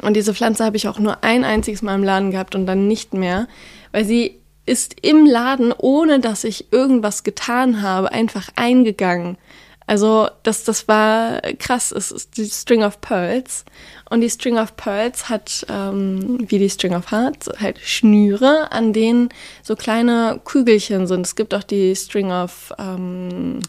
und 0.01 0.15
diese 0.15 0.33
Pflanze 0.33 0.63
habe 0.63 0.77
ich 0.77 0.87
auch 0.87 0.99
nur 0.99 1.23
ein 1.23 1.43
einziges 1.43 1.81
Mal 1.81 1.95
im 1.95 2.03
Laden 2.03 2.31
gehabt 2.31 2.55
und 2.55 2.65
dann 2.65 2.87
nicht 2.87 3.13
mehr, 3.13 3.47
weil 3.91 4.05
sie 4.05 4.39
ist 4.65 4.95
im 5.01 5.25
Laden, 5.25 5.73
ohne 5.77 6.19
dass 6.19 6.43
ich 6.43 6.71
irgendwas 6.71 7.23
getan 7.23 7.81
habe, 7.81 8.11
einfach 8.11 8.49
eingegangen. 8.55 9.37
Also 9.87 10.29
das, 10.43 10.63
das 10.63 10.87
war 10.87 11.41
krass. 11.59 11.91
Es 11.91 12.11
ist 12.11 12.37
die 12.37 12.45
String 12.45 12.83
of 12.83 13.01
Pearls. 13.01 13.65
Und 14.09 14.21
die 14.21 14.29
String 14.29 14.57
of 14.57 14.75
Pearls 14.75 15.29
hat, 15.29 15.65
ähm, 15.69 16.45
wie 16.49 16.59
die 16.59 16.69
String 16.69 16.95
of 16.95 17.11
Hearts, 17.11 17.49
halt 17.59 17.79
Schnüre, 17.79 18.71
an 18.71 18.93
denen 18.93 19.29
so 19.61 19.75
kleine 19.75 20.41
Kügelchen 20.43 21.07
sind. 21.07 21.21
Es 21.21 21.35
gibt 21.35 21.53
auch 21.53 21.63
die 21.63 21.95
String 21.95 22.31
of 22.31 22.73
ähm, 22.79 23.59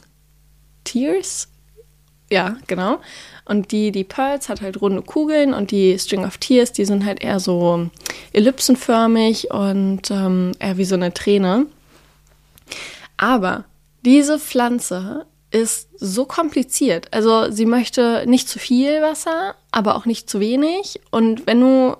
Tears. 0.85 1.49
Ja, 2.31 2.57
genau. 2.67 2.99
Und 3.45 3.71
die, 3.71 3.93
die 3.93 4.05
Pearls 4.05 4.49
hat 4.49 4.61
halt 4.61 4.81
runde 4.81 5.03
Kugeln 5.03 5.55
und 5.55 5.71
die 5.71 5.99
String 5.99 6.25
of 6.25 6.39
Tears, 6.39 6.73
die 6.73 6.85
sind 6.85 7.05
halt 7.05 7.23
eher 7.23 7.39
so 7.39 7.89
ellipsenförmig 8.33 9.51
und 9.53 10.11
ähm, 10.11 10.53
eher 10.59 10.77
wie 10.79 10.85
so 10.85 10.97
eine 10.97 11.15
Träne. 11.15 11.67
Aber 13.17 13.65
diese 14.05 14.39
Pflanze 14.39 15.27
ist 15.57 15.89
so 15.99 16.27
kompliziert. 16.27 17.13
Also 17.13 17.51
sie 17.51 17.65
möchte 17.65 18.25
nicht 18.27 18.49
zu 18.49 18.59
viel 18.59 19.01
Wasser, 19.01 19.55
aber 19.71 19.97
auch 19.97 20.05
nicht 20.05 20.29
zu 20.29 20.39
wenig. 20.39 21.01
Und 21.11 21.47
wenn 21.47 21.61
du 21.61 21.97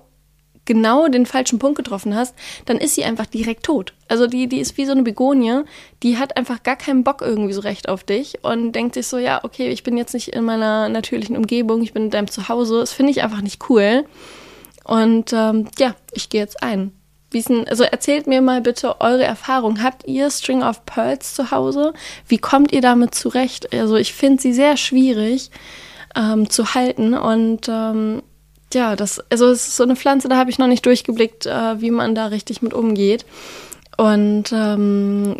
genau 0.65 1.07
den 1.07 1.25
falschen 1.25 1.57
Punkt 1.57 1.77
getroffen 1.77 2.13
hast, 2.13 2.35
dann 2.65 2.77
ist 2.77 2.93
sie 2.93 3.03
einfach 3.03 3.25
direkt 3.25 3.63
tot. 3.63 3.93
Also 4.07 4.27
die, 4.27 4.47
die 4.47 4.59
ist 4.59 4.77
wie 4.77 4.85
so 4.85 4.91
eine 4.91 5.01
Begonie, 5.01 5.61
die 6.03 6.17
hat 6.17 6.37
einfach 6.37 6.61
gar 6.61 6.75
keinen 6.75 7.03
Bock 7.03 7.21
irgendwie 7.21 7.53
so 7.53 7.61
recht 7.61 7.89
auf 7.89 8.03
dich 8.03 8.43
und 8.43 8.73
denkt 8.73 8.93
sich 8.93 9.07
so, 9.07 9.17
ja, 9.17 9.43
okay, 9.43 9.69
ich 9.69 9.83
bin 9.83 9.97
jetzt 9.97 10.13
nicht 10.13 10.27
in 10.29 10.43
meiner 10.43 10.89
natürlichen 10.89 11.35
Umgebung, 11.35 11.81
ich 11.81 11.93
bin 11.93 12.03
in 12.03 12.11
deinem 12.11 12.29
Zuhause, 12.29 12.79
das 12.79 12.93
finde 12.93 13.11
ich 13.11 13.23
einfach 13.23 13.41
nicht 13.41 13.69
cool. 13.69 14.05
Und 14.83 15.33
ähm, 15.33 15.67
ja, 15.79 15.95
ich 16.11 16.29
gehe 16.29 16.41
jetzt 16.41 16.61
ein. 16.61 16.91
Wie 17.29 17.39
ist 17.39 17.49
denn, 17.49 17.67
also 17.67 17.83
erzählt 17.83 18.27
mir 18.27 18.41
mal 18.41 18.61
bitte 18.61 19.01
eure 19.01 19.23
Erfahrung. 19.23 19.83
Habt 19.83 20.07
ihr 20.07 20.29
String 20.29 20.63
of 20.63 20.85
Pearls 20.85 21.33
zu 21.33 21.51
Hause? 21.51 21.93
Wie 22.27 22.37
kommt 22.37 22.71
ihr 22.71 22.81
damit 22.81 23.15
zurecht? 23.15 23.73
Also 23.73 23.95
ich 23.95 24.13
finde 24.13 24.41
sie 24.41 24.53
sehr 24.53 24.77
schwierig 24.77 25.51
ähm, 26.15 26.49
zu 26.49 26.73
halten 26.73 27.13
und 27.13 27.67
ähm, 27.67 28.23
ja, 28.73 28.95
das, 28.95 29.19
also 29.29 29.47
es 29.47 29.67
ist 29.67 29.77
so 29.77 29.83
eine 29.83 29.95
Pflanze, 29.95 30.27
da 30.27 30.37
habe 30.37 30.49
ich 30.49 30.57
noch 30.57 30.67
nicht 30.67 30.85
durchgeblickt, 30.85 31.45
äh, 31.45 31.81
wie 31.81 31.91
man 31.91 32.15
da 32.15 32.27
richtig 32.27 32.61
mit 32.61 32.73
umgeht. 32.73 33.25
Und 33.97 34.51
ähm, 34.51 35.37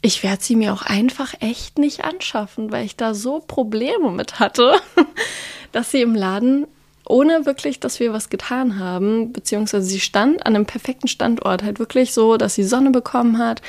ich 0.00 0.22
werde 0.22 0.42
sie 0.42 0.56
mir 0.56 0.72
auch 0.72 0.82
einfach 0.82 1.34
echt 1.40 1.78
nicht 1.78 2.04
anschaffen, 2.04 2.72
weil 2.72 2.84
ich 2.84 2.96
da 2.96 3.14
so 3.14 3.40
Probleme 3.40 4.10
mit 4.10 4.38
hatte, 4.38 4.80
dass 5.72 5.90
sie 5.90 6.02
im 6.02 6.14
Laden 6.14 6.66
ohne 7.08 7.46
wirklich, 7.46 7.80
dass 7.80 8.00
wir 8.00 8.12
was 8.12 8.28
getan 8.28 8.78
haben, 8.78 9.32
beziehungsweise 9.32 9.86
sie 9.86 10.00
stand 10.00 10.46
an 10.46 10.54
einem 10.54 10.66
perfekten 10.66 11.08
Standort, 11.08 11.62
halt 11.62 11.78
wirklich 11.78 12.12
so, 12.12 12.36
dass 12.36 12.54
sie 12.54 12.64
Sonne 12.64 12.90
bekommen 12.90 13.38
hat 13.38 13.62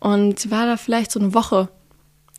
und 0.00 0.38
sie 0.38 0.50
war 0.50 0.66
da 0.66 0.76
vielleicht 0.76 1.12
so 1.12 1.20
eine 1.20 1.34
Woche. 1.34 1.68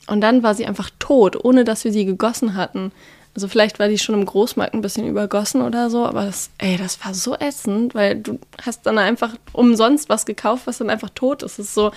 Und 0.07 0.21
dann 0.21 0.41
war 0.41 0.55
sie 0.55 0.65
einfach 0.65 0.89
tot, 0.99 1.43
ohne 1.43 1.63
dass 1.63 1.83
wir 1.83 1.91
sie 1.91 2.05
gegossen 2.05 2.55
hatten. 2.55 2.91
Also 3.35 3.47
vielleicht 3.47 3.77
war 3.77 3.87
die 3.87 3.99
schon 3.99 4.15
im 4.15 4.25
Großmarkt 4.25 4.73
ein 4.73 4.81
bisschen 4.81 5.07
übergossen 5.07 5.61
oder 5.61 5.91
so, 5.91 6.05
aber 6.05 6.25
das, 6.25 6.49
ey, 6.57 6.75
das 6.77 7.05
war 7.05 7.13
so 7.13 7.35
ätzend, 7.35 7.93
weil 7.93 8.15
du 8.15 8.39
hast 8.63 8.87
dann 8.87 8.97
einfach 8.97 9.35
umsonst 9.53 10.09
was 10.09 10.25
gekauft, 10.25 10.65
was 10.65 10.79
dann 10.79 10.89
einfach 10.89 11.11
tot 11.13 11.43
ist. 11.43 11.59
Es 11.59 11.67
ist 11.67 11.73
so, 11.75 11.91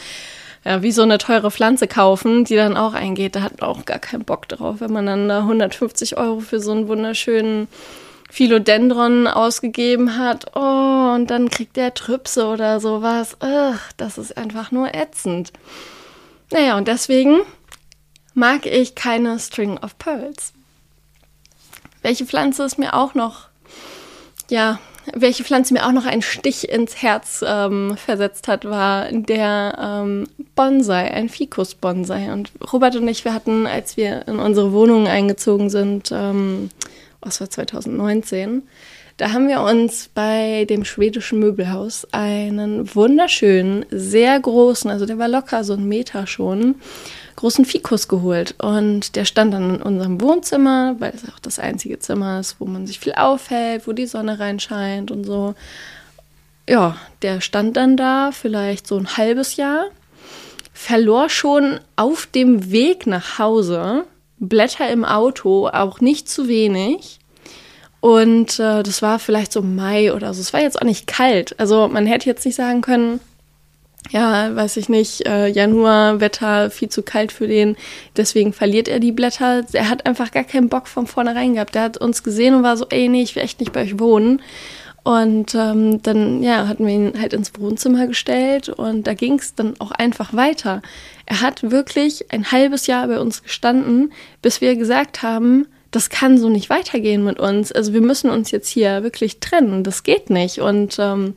ja, 0.67 0.83
wie 0.83 0.93
so 0.93 1.01
eine 1.01 1.17
teure 1.17 1.51
Pflanze 1.51 1.89
kaufen, 1.89 2.45
die 2.45 2.57
dann 2.57 2.77
auch 2.77 2.93
eingeht. 2.93 3.37
Da 3.37 3.41
hat 3.41 3.59
man 3.61 3.71
auch 3.71 3.87
gar 3.87 3.99
keinen 3.99 4.25
Bock 4.25 4.49
drauf, 4.49 4.77
wenn 4.81 4.93
man 4.93 5.07
dann 5.07 5.29
da 5.29 5.39
150 5.39 6.19
Euro 6.19 6.41
für 6.41 6.61
so 6.61 6.73
einen 6.73 6.89
wunderschönen 6.89 7.69
Philodendron 8.31 9.27
ausgegeben 9.27 10.17
hat. 10.17 10.47
Oh, 10.55 11.13
und 11.15 11.27
dann 11.29 11.51
kriegt 11.51 11.77
der 11.77 11.95
Trüpse 11.95 12.47
oder 12.47 12.81
sowas. 12.81 13.37
Ugh, 13.43 13.79
das 13.97 14.19
ist 14.19 14.37
einfach 14.37 14.71
nur 14.71 14.95
ätzend. 14.95 15.53
Naja, 16.53 16.77
und 16.77 16.89
deswegen 16.89 17.41
mag 18.35 18.67
ich 18.67 18.95
keine 18.95 19.39
String 19.39 19.79
of 19.79 19.99
Pearls. 19.99 20.53
Welche 22.03 22.25
Pflanze 22.25 22.63
ist 22.63 22.79
mir 22.79 22.95
auch 22.95 23.15
noch, 23.15 23.49
ja, 24.49 24.79
welche 25.13 25.45
Pflanze 25.45 25.75
mir 25.75 25.87
auch 25.87 25.93
noch 25.93 26.07
einen 26.07 26.23
Stich 26.23 26.69
ins 26.69 27.03
Herz 27.03 27.45
ähm, 27.47 27.97
versetzt 27.97 28.49
hat, 28.49 28.65
war 28.65 29.11
der 29.11 29.77
ähm, 29.79 30.27
Bonsai, 30.55 31.11
ein 31.11 31.29
Ficus-Bonsai. 31.29 32.33
Und 32.33 32.53
Robert 32.73 32.97
und 32.97 33.09
ich, 33.09 33.25
wir 33.25 33.35
hatten, 33.35 33.67
als 33.67 33.97
wir 33.97 34.27
in 34.29 34.39
unsere 34.39 34.73
Wohnung 34.73 35.09
eingezogen 35.09 35.69
sind, 35.69 36.11
ähm, 36.13 36.71
was 37.21 37.41
war 37.41 37.51
2019, 37.51 38.63
da 39.21 39.33
haben 39.33 39.49
wir 39.49 39.61
uns 39.61 40.09
bei 40.15 40.65
dem 40.65 40.87
schwedischen 40.87 41.41
Möbelhaus 41.41 42.07
einen 42.11 42.95
wunderschönen, 42.95 43.85
sehr 43.91 44.41
großen, 44.41 44.91
also 44.91 45.05
der 45.05 45.19
war 45.19 45.29
locker 45.29 45.63
so 45.63 45.75
ein 45.75 45.87
Meter 45.87 46.27
schon, 46.27 46.77
großen 47.37 47.67
Fikus 47.67 48.09
geholt. 48.09 48.55
Und 48.59 49.17
der 49.17 49.27
stand 49.27 49.53
dann 49.53 49.75
in 49.75 49.83
unserem 49.83 50.23
Wohnzimmer, 50.23 50.97
weil 51.01 51.13
es 51.15 51.29
auch 51.31 51.39
das 51.39 51.59
einzige 51.59 51.99
Zimmer 51.99 52.41
ist, 52.41 52.57
wo 52.61 52.65
man 52.65 52.87
sich 52.87 52.99
viel 52.99 53.13
aufhält, 53.13 53.87
wo 53.87 53.93
die 53.93 54.07
Sonne 54.07 54.39
reinscheint 54.39 55.11
und 55.11 55.25
so. 55.25 55.55
Ja, 56.67 56.97
der 57.21 57.43
stand 57.43 57.77
dann 57.77 57.99
da 57.99 58.31
vielleicht 58.33 58.87
so 58.87 58.97
ein 58.97 59.19
halbes 59.19 59.57
Jahr, 59.57 59.87
verlor 60.73 61.29
schon 61.29 61.81
auf 61.97 62.25
dem 62.27 62.71
Weg 62.71 63.07
nach 63.07 63.39
Hause 63.39 64.07
Blätter 64.41 64.91
im 64.91 65.05
Auto, 65.05 65.69
auch 65.69 66.01
nicht 66.01 66.29
zu 66.29 66.49
wenig. 66.49 67.21
Und 68.01 68.59
äh, 68.59 68.83
das 68.83 69.03
war 69.03 69.19
vielleicht 69.19 69.53
so 69.53 69.63
Mai 69.63 70.13
oder 70.13 70.33
so. 70.33 70.41
Es 70.41 70.53
war 70.53 70.61
jetzt 70.61 70.81
auch 70.81 70.87
nicht 70.87 71.07
kalt. 71.07 71.55
Also 71.61 71.87
man 71.87 72.07
hätte 72.07 72.29
jetzt 72.29 72.47
nicht 72.47 72.57
sagen 72.57 72.81
können, 72.81 73.21
ja, 74.09 74.57
weiß 74.57 74.79
ich 74.79 74.89
nicht, 74.89 75.27
äh, 75.29 75.49
Januarwetter 75.49 76.71
viel 76.71 76.89
zu 76.89 77.03
kalt 77.03 77.33
für 77.33 77.47
den, 77.47 77.77
deswegen 78.17 78.53
verliert 78.53 78.89
er 78.89 78.99
die 78.99 79.13
Blätter. 79.13 79.65
Er 79.73 79.91
hat 79.91 80.07
einfach 80.07 80.31
gar 80.31 80.45
keinen 80.45 80.71
Bock 80.71 80.89
von 80.89 81.07
vornherein 81.07 81.55
gehabt. 81.55 81.75
Der 81.75 81.83
hat 81.83 81.99
uns 81.99 82.23
gesehen 82.23 82.55
und 82.55 82.63
war 82.63 82.77
so, 82.77 82.87
ey, 82.89 83.09
nee, 83.09 83.23
ich 83.23 83.37
will 83.37 83.43
echt 83.43 83.61
nicht 83.61 83.73
bei 83.73 83.83
euch 83.83 84.01
wohnen. 84.01 84.41
Und 85.03 85.55
ähm, 85.55 86.03
dann, 86.03 86.43
ja, 86.43 86.69
hatten 86.69 86.87
wir 86.87 86.95
ihn 86.95 87.19
halt 87.19 87.33
ins 87.33 87.53
Wohnzimmer 87.59 88.07
gestellt 88.07 88.69
und 88.69 89.07
da 89.07 89.15
ging 89.15 89.39
es 89.39 89.55
dann 89.55 89.75
auch 89.79 89.93
einfach 89.93 90.35
weiter. 90.35 90.83
Er 91.25 91.41
hat 91.41 91.71
wirklich 91.71 92.31
ein 92.33 92.53
halbes 92.53 92.87
Jahr 92.87 93.07
bei 93.09 93.19
uns 93.19 93.43
gestanden, 93.43 94.13
bis 94.43 94.61
wir 94.61 94.77
gesagt 94.77 95.23
haben, 95.23 95.67
das 95.91 96.11
kann 96.11 96.39
so 96.39 96.49
nicht 96.49 96.71
weitergehen 96.71 97.25
mit 97.25 97.41
uns. 97.41 97.73
Also 97.73 97.93
wir 97.93 98.03
müssen 98.03 98.31
uns 98.31 98.51
jetzt 98.51 98.69
hier 98.69 99.03
wirklich 99.03 99.41
trennen. 99.41 99.83
Das 99.83 100.03
geht 100.03 100.31
nicht. 100.31 100.61
Und 100.61 100.99
ähm, 100.99 101.35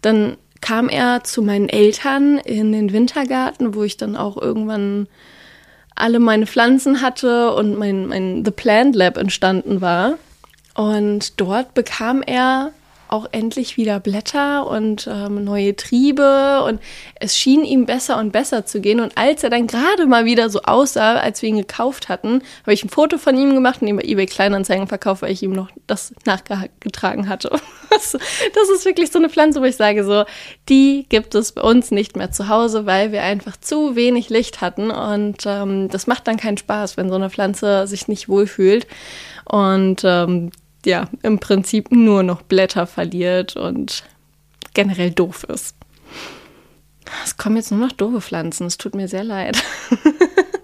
dann 0.00 0.36
kam 0.60 0.88
er 0.88 1.22
zu 1.22 1.42
meinen 1.42 1.68
Eltern 1.68 2.38
in 2.38 2.72
den 2.72 2.92
Wintergarten, 2.92 3.74
wo 3.74 3.82
ich 3.82 3.96
dann 3.96 4.16
auch 4.16 4.40
irgendwann 4.40 5.06
alle 5.94 6.18
meine 6.18 6.46
Pflanzen 6.46 7.02
hatte 7.02 7.52
und 7.54 7.78
mein, 7.78 8.06
mein 8.06 8.44
The 8.44 8.50
Plant 8.50 8.96
Lab 8.96 9.18
entstanden 9.18 9.80
war. 9.80 10.18
Und 10.74 11.40
dort 11.40 11.74
bekam 11.74 12.22
er 12.22 12.72
auch 13.12 13.26
endlich 13.30 13.76
wieder 13.76 14.00
Blätter 14.00 14.66
und 14.66 15.08
ähm, 15.10 15.44
neue 15.44 15.76
Triebe 15.76 16.62
und 16.66 16.80
es 17.20 17.36
schien 17.36 17.62
ihm 17.64 17.84
besser 17.84 18.18
und 18.18 18.32
besser 18.32 18.64
zu 18.64 18.80
gehen. 18.80 19.00
Und 19.00 19.16
als 19.18 19.44
er 19.44 19.50
dann 19.50 19.66
gerade 19.66 20.06
mal 20.06 20.24
wieder 20.24 20.48
so 20.48 20.62
aussah, 20.62 21.16
als 21.16 21.42
wir 21.42 21.50
ihn 21.50 21.58
gekauft 21.58 22.08
hatten, 22.08 22.42
habe 22.62 22.72
ich 22.72 22.84
ein 22.84 22.88
Foto 22.88 23.18
von 23.18 23.36
ihm 23.36 23.54
gemacht 23.54 23.82
und 23.82 23.88
ihn 23.88 23.96
bei 23.96 24.02
eBay 24.02 24.26
Kleinanzeigen 24.26 24.88
verkauft, 24.88 25.22
weil 25.22 25.30
ich 25.30 25.42
ihm 25.42 25.52
noch 25.52 25.68
das 25.86 26.14
nachgetragen 26.24 27.28
hatte. 27.28 27.50
Das, 27.92 28.14
ist 28.14 28.86
wirklich 28.86 29.12
so 29.12 29.18
eine 29.18 29.28
Pflanze, 29.28 29.60
wo 29.60 29.64
ich 29.64 29.76
sage 29.76 30.02
so, 30.02 30.24
die 30.70 31.04
gibt 31.10 31.34
es 31.34 31.52
bei 31.52 31.60
uns 31.60 31.90
nicht 31.90 32.16
mehr 32.16 32.32
zu 32.32 32.48
Hause, 32.48 32.86
weil 32.86 33.12
wir 33.12 33.22
einfach 33.22 33.58
zu 33.58 33.94
wenig 33.94 34.30
Licht 34.30 34.62
hatten 34.62 34.90
und 34.90 35.42
ähm, 35.44 35.90
das 35.90 36.06
macht 36.06 36.26
dann 36.26 36.38
keinen 36.38 36.56
Spaß, 36.56 36.96
wenn 36.96 37.10
so 37.10 37.16
eine 37.16 37.28
Pflanze 37.28 37.86
sich 37.86 38.08
nicht 38.08 38.30
wohlfühlt. 38.30 38.86
Und 39.44 40.02
ähm, 40.04 40.50
ja, 40.86 41.08
im 41.22 41.38
Prinzip 41.38 41.90
nur 41.92 42.22
noch 42.22 42.42
Blätter 42.42 42.86
verliert 42.86 43.56
und 43.56 44.04
generell 44.74 45.10
doof 45.10 45.44
ist. 45.44 45.76
Es 47.24 47.36
kommen 47.36 47.56
jetzt 47.56 47.70
nur 47.70 47.80
noch 47.80 47.92
doofe 47.92 48.20
Pflanzen, 48.20 48.66
es 48.66 48.78
tut 48.78 48.94
mir 48.94 49.08
sehr 49.08 49.24
leid. 49.24 49.62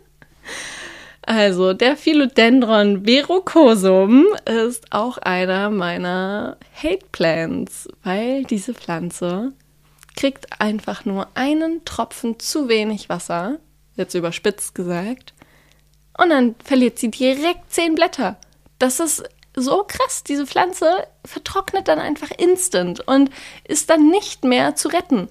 also, 1.23 1.73
der 1.73 1.97
Philodendron 1.97 3.05
verrucosum 3.05 4.27
ist 4.45 4.93
auch 4.93 5.19
einer 5.19 5.71
meiner 5.71 6.57
Hate 6.75 7.05
Plants, 7.13 7.89
weil 8.03 8.45
diese 8.45 8.75
Pflanze 8.75 9.53
kriegt 10.17 10.61
einfach 10.61 11.05
nur 11.05 11.29
einen 11.35 11.85
Tropfen 11.85 12.41
zu 12.41 12.69
wenig 12.69 13.09
Wasser, 13.09 13.59
jetzt 13.95 14.15
überspitzt 14.15 14.75
gesagt, 14.75 15.35
und 16.17 16.31
dann 16.31 16.57
verliert 16.65 16.99
sie 16.99 17.11
direkt 17.11 17.73
zehn 17.73 17.95
Blätter. 17.95 18.37
Das 18.81 18.99
ist 18.99 19.23
so 19.61 19.85
krass. 19.87 20.25
Diese 20.25 20.47
Pflanze 20.47 21.07
vertrocknet 21.25 21.89
dann 21.89 21.99
einfach 21.99 22.31
instant 22.37 23.07
und 23.07 23.31
ist 23.67 23.91
dann 23.91 24.11
nicht 24.11 24.45
mehr 24.45 24.75
zu 24.75 24.89
retten. 24.89 25.29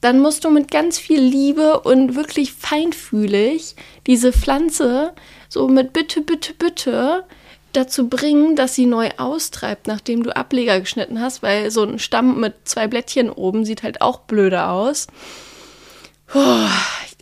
Dann 0.00 0.18
musst 0.18 0.44
du 0.44 0.50
mit 0.50 0.70
ganz 0.70 0.98
viel 0.98 1.20
Liebe 1.20 1.80
und 1.80 2.16
wirklich 2.16 2.52
feinfühlig 2.52 3.76
diese 4.06 4.32
Pflanze 4.32 5.14
so 5.48 5.68
mit 5.68 5.92
Bitte, 5.92 6.22
Bitte, 6.22 6.54
Bitte 6.54 7.24
dazu 7.72 8.08
bringen, 8.08 8.56
dass 8.56 8.74
sie 8.74 8.86
neu 8.86 9.10
austreibt, 9.16 9.86
nachdem 9.86 10.22
du 10.22 10.34
Ableger 10.34 10.80
geschnitten 10.80 11.20
hast, 11.20 11.42
weil 11.42 11.70
so 11.70 11.84
ein 11.84 11.98
Stamm 11.98 12.40
mit 12.40 12.54
zwei 12.64 12.86
Blättchen 12.86 13.30
oben 13.30 13.64
sieht 13.64 13.82
halt 13.82 14.02
auch 14.02 14.20
blöde 14.20 14.66
aus. 14.66 15.06
Puh, 16.26 16.66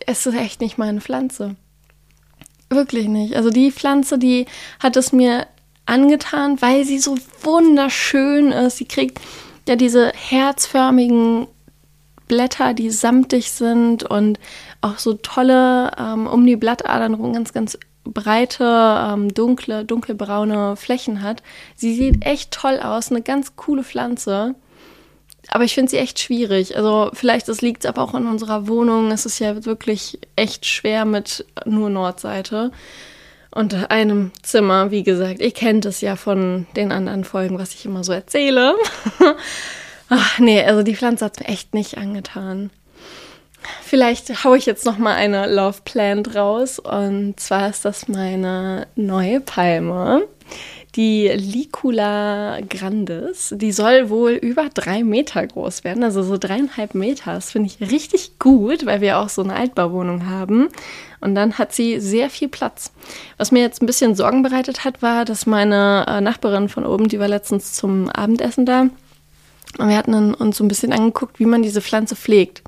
es 0.07 0.25
ist 0.25 0.35
echt 0.35 0.61
nicht 0.61 0.77
meine 0.77 1.01
Pflanze. 1.01 1.55
Wirklich 2.69 3.07
nicht. 3.07 3.35
Also 3.35 3.49
die 3.49 3.71
Pflanze, 3.71 4.17
die 4.17 4.45
hat 4.79 4.95
es 4.95 5.11
mir 5.11 5.47
angetan, 5.85 6.61
weil 6.61 6.85
sie 6.85 6.99
so 6.99 7.17
wunderschön 7.41 8.51
ist. 8.51 8.77
Sie 8.77 8.85
kriegt 8.85 9.19
ja 9.67 9.75
diese 9.75 10.11
herzförmigen 10.15 11.47
Blätter, 12.27 12.73
die 12.73 12.89
samtig 12.89 13.51
sind 13.51 14.03
und 14.03 14.39
auch 14.79 14.99
so 14.99 15.13
tolle 15.13 15.91
ähm, 15.97 16.27
um 16.27 16.45
die 16.45 16.55
Blattadern 16.55 17.13
rum 17.13 17.33
ganz, 17.33 17.51
ganz 17.51 17.77
breite, 18.03 18.63
ähm, 18.63 19.33
dunkle, 19.33 19.85
dunkelbraune 19.85 20.75
Flächen 20.75 21.21
hat. 21.21 21.43
Sie 21.75 21.93
sieht 21.93 22.25
echt 22.25 22.51
toll 22.51 22.79
aus, 22.79 23.11
eine 23.11 23.21
ganz 23.21 23.55
coole 23.55 23.83
Pflanze. 23.83 24.55
Aber 25.49 25.63
ich 25.65 25.73
finde 25.73 25.91
sie 25.91 25.97
echt 25.97 26.19
schwierig. 26.19 26.77
Also 26.77 27.09
vielleicht 27.13 27.47
liegt 27.61 27.85
aber 27.85 28.01
auch 28.01 28.15
in 28.15 28.27
unserer 28.27 28.67
Wohnung. 28.67 29.11
Es 29.11 29.25
ist 29.25 29.39
ja 29.39 29.65
wirklich 29.65 30.19
echt 30.35 30.65
schwer 30.65 31.03
mit 31.03 31.45
nur 31.65 31.89
Nordseite 31.89 32.71
unter 33.53 33.91
einem 33.91 34.31
Zimmer. 34.41 34.91
Wie 34.91 35.03
gesagt, 35.03 35.39
ihr 35.39 35.51
kennt 35.51 35.85
es 35.85 36.01
ja 36.01 36.15
von 36.15 36.67
den 36.75 36.91
anderen 36.91 37.23
Folgen, 37.23 37.59
was 37.59 37.73
ich 37.73 37.85
immer 37.85 38.03
so 38.03 38.13
erzähle. 38.13 38.75
Ach 40.09 40.39
nee, 40.39 40.63
also 40.63 40.83
die 40.83 40.95
Pflanze 40.95 41.25
hat 41.25 41.39
mir 41.39 41.47
echt 41.47 41.73
nicht 41.73 41.97
angetan. 41.97 42.69
Vielleicht 43.83 44.43
haue 44.43 44.57
ich 44.57 44.65
jetzt 44.65 44.85
noch 44.85 44.97
mal 44.97 45.13
eine 45.13 45.53
Love 45.53 45.79
Plant 45.85 46.35
raus 46.35 46.79
und 46.79 47.39
zwar 47.39 47.69
ist 47.69 47.85
das 47.85 48.07
meine 48.07 48.87
neue 48.95 49.39
Palme 49.39 50.23
die 50.95 51.27
Licula 51.29 52.59
grandis. 52.69 53.53
Die 53.55 53.71
soll 53.71 54.09
wohl 54.09 54.31
über 54.31 54.67
drei 54.73 55.03
Meter 55.03 55.45
groß 55.45 55.83
werden, 55.83 56.03
also 56.03 56.21
so 56.23 56.37
dreieinhalb 56.37 56.95
Meter. 56.95 57.33
Das 57.33 57.51
finde 57.51 57.69
ich 57.69 57.91
richtig 57.91 58.39
gut, 58.39 58.85
weil 58.85 59.01
wir 59.01 59.19
auch 59.19 59.29
so 59.29 59.41
eine 59.41 59.55
Altbauwohnung 59.55 60.29
haben. 60.29 60.67
Und 61.21 61.35
dann 61.35 61.57
hat 61.57 61.73
sie 61.73 61.99
sehr 61.99 62.29
viel 62.29 62.49
Platz. 62.49 62.91
Was 63.37 63.51
mir 63.51 63.61
jetzt 63.61 63.81
ein 63.81 63.85
bisschen 63.85 64.15
Sorgen 64.15 64.43
bereitet 64.43 64.83
hat, 64.83 65.01
war, 65.01 65.23
dass 65.23 65.45
meine 65.45 66.05
äh, 66.07 66.19
Nachbarin 66.19 66.67
von 66.67 66.85
oben, 66.85 67.07
die 67.07 67.19
war 67.19 67.27
letztens 67.27 67.73
zum 67.73 68.09
Abendessen 68.09 68.65
da, 68.65 68.87
und 69.77 69.89
wir 69.89 69.97
hatten 69.97 70.33
uns 70.33 70.57
so 70.57 70.63
ein 70.63 70.67
bisschen 70.67 70.93
angeguckt, 70.93 71.39
wie 71.39 71.45
man 71.45 71.63
diese 71.63 71.81
Pflanze 71.81 72.15
pflegt. 72.15 72.61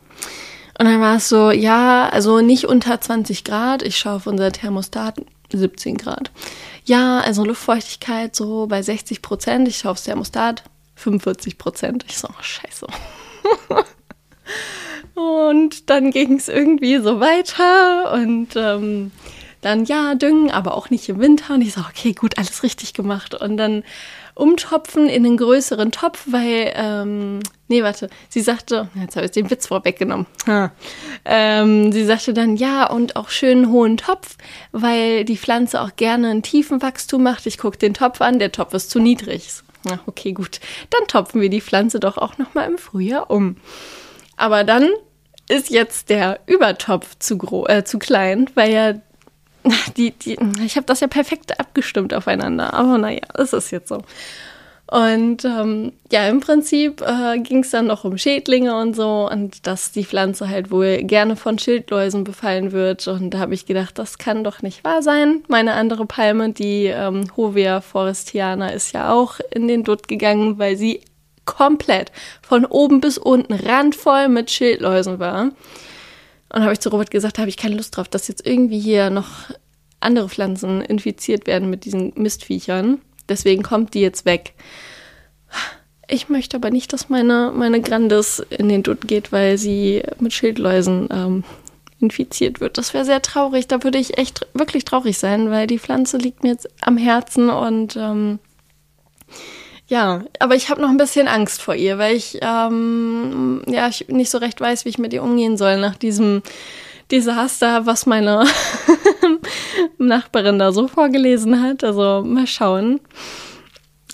Und 0.80 0.86
dann 0.86 1.01
war 1.01 1.18
es 1.18 1.30
so, 1.30 1.51
ja, 1.51 2.10
also 2.10 2.42
nicht 2.42 2.65
unter 2.65 3.00
20 3.00 3.44
Grad. 3.44 3.84
Ich 3.84 3.98
schaue 3.98 4.15
auf 4.15 4.27
unser 4.27 4.51
Thermostat 4.51 5.22
17 5.57 5.98
Grad. 5.98 6.31
Ja, 6.86 7.19
also 7.19 7.45
Luftfeuchtigkeit 7.45 8.36
so 8.36 8.67
bei 8.67 8.81
60 8.81 9.22
Prozent. 9.22 9.67
Ich 9.67 9.77
schaue 9.77 9.91
aufs 9.91 10.03
Thermostat 10.03 10.63
45 10.95 11.57
Prozent. 11.57 12.05
Ich 12.07 12.17
so, 12.17 12.27
oh, 12.29 12.41
scheiße. 12.41 12.88
und 15.15 15.89
dann 15.89 16.12
ging 16.12 16.38
es 16.38 16.50
irgendwie 16.50 16.98
so 16.98 17.19
weiter 17.19 18.13
und 18.13 18.50
ähm, 18.55 19.12
dann 19.63 19.86
ja, 19.86 20.15
düngen, 20.15 20.51
aber 20.51 20.75
auch 20.75 20.89
nicht 20.89 21.10
im 21.10 21.20
Winter. 21.20 21.55
Und 21.55 21.62
ich 21.62 21.74
so, 21.74 21.82
okay, 21.82 22.13
gut, 22.13 22.38
alles 22.38 22.63
richtig 22.63 22.93
gemacht. 22.93 23.34
Und 23.36 23.58
dann 23.58 23.84
umtopfen 24.36 25.08
in 25.08 25.25
einen 25.25 25.38
größeren 25.38 25.91
Topf, 25.91 26.25
weil, 26.29 26.74
ähm, 26.75 27.39
nee, 27.67 27.84
warte, 27.84 28.10
sie 28.29 28.41
sagte, 28.41 28.89
jetzt 28.96 29.15
habe 29.15 29.25
ich 29.25 29.32
den 29.32 29.50
Witz 29.50 29.67
vorweggenommen. 29.67 30.25
Ähm, 31.25 31.91
sie 31.91 32.05
sagte 32.05 32.34
dann, 32.34 32.55
ja, 32.55 32.89
und 32.89 33.15
auch 33.15 33.29
schön 33.29 33.70
hohen 33.70 33.98
Topf, 33.98 34.38
weil 34.72 35.25
die 35.25 35.38
Pflanze 35.38 35.82
auch 35.82 35.96
gerne 35.96 36.29
einen 36.29 36.43
tiefen 36.43 36.82
Wachstum 36.82 37.24
macht. 37.24 37.46
Ich 37.46 37.58
gucke 37.58 37.77
den 37.77 37.93
Topf 37.93 38.22
an, 38.22 38.39
der 38.39 38.51
Topf 38.51 38.74
ist 38.74 38.89
zu 38.89 39.00
niedrig. 39.00 39.50
Na, 39.86 40.00
okay, 40.05 40.32
gut. 40.32 40.60
Dann 40.89 41.08
topfen 41.08 41.41
wir 41.41 41.50
die 41.50 41.62
Pflanze 41.62 42.00
doch 42.00 42.17
auch 42.17 42.38
nochmal 42.38 42.70
im 42.70 42.77
Frühjahr 42.77 43.29
um. 43.29 43.58
Aber 44.38 44.63
dann 44.63 44.89
ist 45.50 45.70
jetzt 45.70 46.10
der 46.10 46.39
Übertopf 46.48 47.17
zu, 47.20 47.38
gro 47.38 47.67
äh, 47.67 47.84
zu 47.84 48.00
klein, 48.00 48.50
weil 48.55 48.72
ja 48.72 48.93
die, 49.98 50.12
die, 50.12 50.38
ich 50.63 50.75
habe 50.75 50.86
das 50.86 51.00
ja 51.00 51.08
perfekt 51.08 51.60
abgestimmt 51.60 52.13
aufeinander. 52.13 52.74
Aber 52.74 52.98
naja, 52.98 53.22
es 53.36 53.53
ist 53.53 53.72
jetzt 53.72 53.89
so. 53.89 54.03
Und 54.93 55.43
ähm, 55.46 55.93
ja, 56.12 56.27
im 56.27 56.39
Prinzip 56.39 57.01
äh, 57.01 57.39
ging 57.39 57.63
es 57.63 57.72
dann 57.72 57.88
noch 57.88 58.03
um 58.03 58.17
Schädlinge 58.17 58.79
und 58.79 58.96
so 58.96 59.27
und 59.27 59.65
dass 59.65 59.91
die 59.91 60.03
Pflanze 60.03 60.50
halt 60.50 60.70
wohl 60.70 60.98
gerne 60.98 61.36
von 61.36 61.58
Schildläusen 61.58 62.24
befallen 62.24 62.74
wird. 62.74 63.08
Und 63.08 63.32
da 63.32 63.39
habe 63.39 63.55
ich 63.55 63.65
gedacht, 63.65 63.98
das 63.98 64.17
kann 64.20 64.43
doch 64.43 64.62
nicht 64.62 64.84
wahr 64.84 65.01
sein. 65.01 65.43
Meine 65.48 65.74
andere 65.74 66.05
Palme, 66.05 66.51
die 66.51 66.86
ähm, 66.86 67.24
Hovea 67.36 67.82
forestiana, 67.82 68.70
ist 68.70 68.91
ja 68.91 69.12
auch 69.12 69.39
in 69.50 69.67
den 69.67 69.84
Dutt 69.84 70.08
gegangen, 70.08 70.60
weil 70.60 70.75
sie 70.75 71.01
komplett 71.46 72.12
von 72.41 72.65
oben 72.65 73.01
bis 73.01 73.17
unten 73.17 73.53
randvoll 73.53 74.27
mit 74.27 74.51
Schildläusen 74.51 75.17
war. 75.17 75.51
Und 76.53 76.62
habe 76.62 76.74
ich 76.74 76.79
zu 76.79 76.89
Robert 76.89 77.12
gesagt, 77.12 77.39
habe 77.39 77.50
ich 77.50 77.57
keine 77.57 77.75
Lust 77.75 77.98
drauf, 77.98 78.07
dass 78.07 78.27
jetzt 78.27 78.45
irgendwie 78.45 78.79
hier 78.79 79.10
noch 79.10 79.50
andere 80.00 80.29
Pflanzen 80.29 80.81
infiziert 80.81 81.48
werden 81.48 81.69
mit 81.69 81.83
diesen 81.83 82.13
Mistviechern. 82.15 83.01
Deswegen 83.27 83.63
kommt 83.63 83.93
die 83.93 84.01
jetzt 84.01 84.25
weg. 84.25 84.53
Ich 86.07 86.29
möchte 86.29 86.57
aber 86.57 86.69
nicht, 86.69 86.93
dass 86.93 87.10
meine, 87.10 87.51
meine 87.55 87.81
Grandes 87.81 88.39
in 88.50 88.69
den 88.69 88.83
Dutt 88.83 89.07
geht, 89.07 89.31
weil 89.31 89.57
sie 89.57 90.03
mit 90.19 90.33
Schildläusen 90.33 91.07
ähm, 91.12 91.43
infiziert 92.00 92.60
wird. 92.60 92.77
Das 92.77 92.93
wäre 92.93 93.05
sehr 93.05 93.22
traurig. 93.22 93.67
Da 93.67 93.83
würde 93.83 93.98
ich 93.98 94.17
echt 94.17 94.45
wirklich 94.53 94.86
traurig 94.86 95.17
sein, 95.17 95.50
weil 95.50 95.65
die 95.65 95.79
Pflanze 95.79 96.17
liegt 96.17 96.43
mir 96.43 96.50
jetzt 96.50 96.69
am 96.81 96.98
Herzen 96.98 97.50
und 97.50 97.95
ähm, 97.95 98.39
ja, 99.93 100.23
aber 100.39 100.55
ich 100.55 100.69
habe 100.69 100.81
noch 100.81 100.89
ein 100.89 100.97
bisschen 100.97 101.27
Angst 101.27 101.62
vor 101.62 101.75
ihr, 101.75 102.00
weil 102.00 102.15
ich 102.15 102.39
ähm, 102.41 103.62
ja 103.67 103.88
ich 103.88 104.07
nicht 104.07 104.31
so 104.31 104.39
recht 104.39 104.59
weiß, 104.59 104.85
wie 104.85 104.89
ich 104.89 104.97
mit 104.97 105.13
ihr 105.13 105.21
umgehen 105.21 105.55
soll 105.55 105.77
nach 105.77 105.95
diesem 105.95 106.41
Desaster, 107.12 107.85
was 107.85 108.07
meine 108.07 108.43
Nachbarin 110.00 110.57
da 110.57 110.71
so 110.71 110.88
vorgelesen 110.88 111.62
hat. 111.62 111.83
Also 111.83 112.23
mal 112.25 112.47
schauen. 112.47 113.01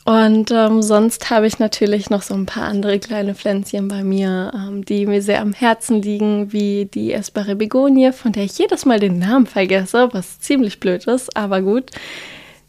Und 0.04 0.52
ähm, 0.52 0.82
sonst 0.82 1.30
habe 1.30 1.48
ich 1.48 1.60
natürlich 1.60 2.10
noch 2.10 2.24
so 2.24 2.34
ein 2.34 2.46
paar 2.46 2.64
andere 2.64 3.00
kleine 3.00 3.34
Pflänzchen 3.34 3.88
bei 3.88 4.04
mir, 4.04 4.52
ähm, 4.54 4.84
die 4.84 5.06
mir 5.06 5.22
sehr 5.22 5.40
am 5.40 5.54
Herzen 5.54 6.02
liegen, 6.02 6.52
wie 6.52 6.90
die 6.94 7.14
Essbare 7.14 7.56
Begonie, 7.56 8.12
von 8.12 8.34
der 8.34 8.44
ich 8.44 8.58
jedes 8.58 8.86
Mal 8.86 9.00
den 9.00 9.20
Namen 9.20 9.46
vergesse, 9.46 10.10
was 10.12 10.42
ziemlich 10.42 10.82
blöd 10.82 11.06
ist, 11.06 11.38
aber 11.38 11.62
gut. 11.62 11.92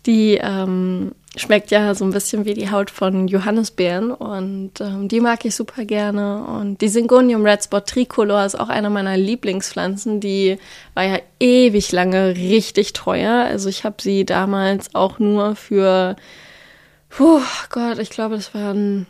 Die 0.06 0.38
ähm, 0.40 1.12
schmeckt 1.36 1.70
ja 1.70 1.94
so 1.94 2.04
ein 2.04 2.10
bisschen 2.10 2.44
wie 2.44 2.54
die 2.54 2.70
Haut 2.70 2.90
von 2.90 3.28
Johannisbeeren 3.28 4.10
und 4.10 4.80
ähm, 4.80 5.06
die 5.06 5.20
mag 5.20 5.44
ich 5.44 5.54
super 5.54 5.84
gerne. 5.84 6.44
Und 6.44 6.80
die 6.80 6.88
Syngonium 6.88 7.46
Red 7.46 7.64
Spot 7.64 7.80
Tricolor 7.80 8.44
ist 8.44 8.58
auch 8.58 8.68
eine 8.68 8.90
meiner 8.90 9.16
Lieblingspflanzen. 9.16 10.20
Die 10.20 10.58
war 10.94 11.04
ja 11.04 11.18
ewig 11.38 11.92
lange 11.92 12.34
richtig 12.34 12.92
teuer. 12.94 13.44
Also 13.44 13.68
ich 13.68 13.84
habe 13.84 13.96
sie 14.00 14.24
damals 14.24 14.94
auch 14.94 15.20
nur 15.20 15.54
für, 15.54 16.16
puh, 17.08 17.40
Gott, 17.70 17.98
ich 17.98 18.10
glaube, 18.10 18.34
das 18.34 18.52
waren 18.52 19.06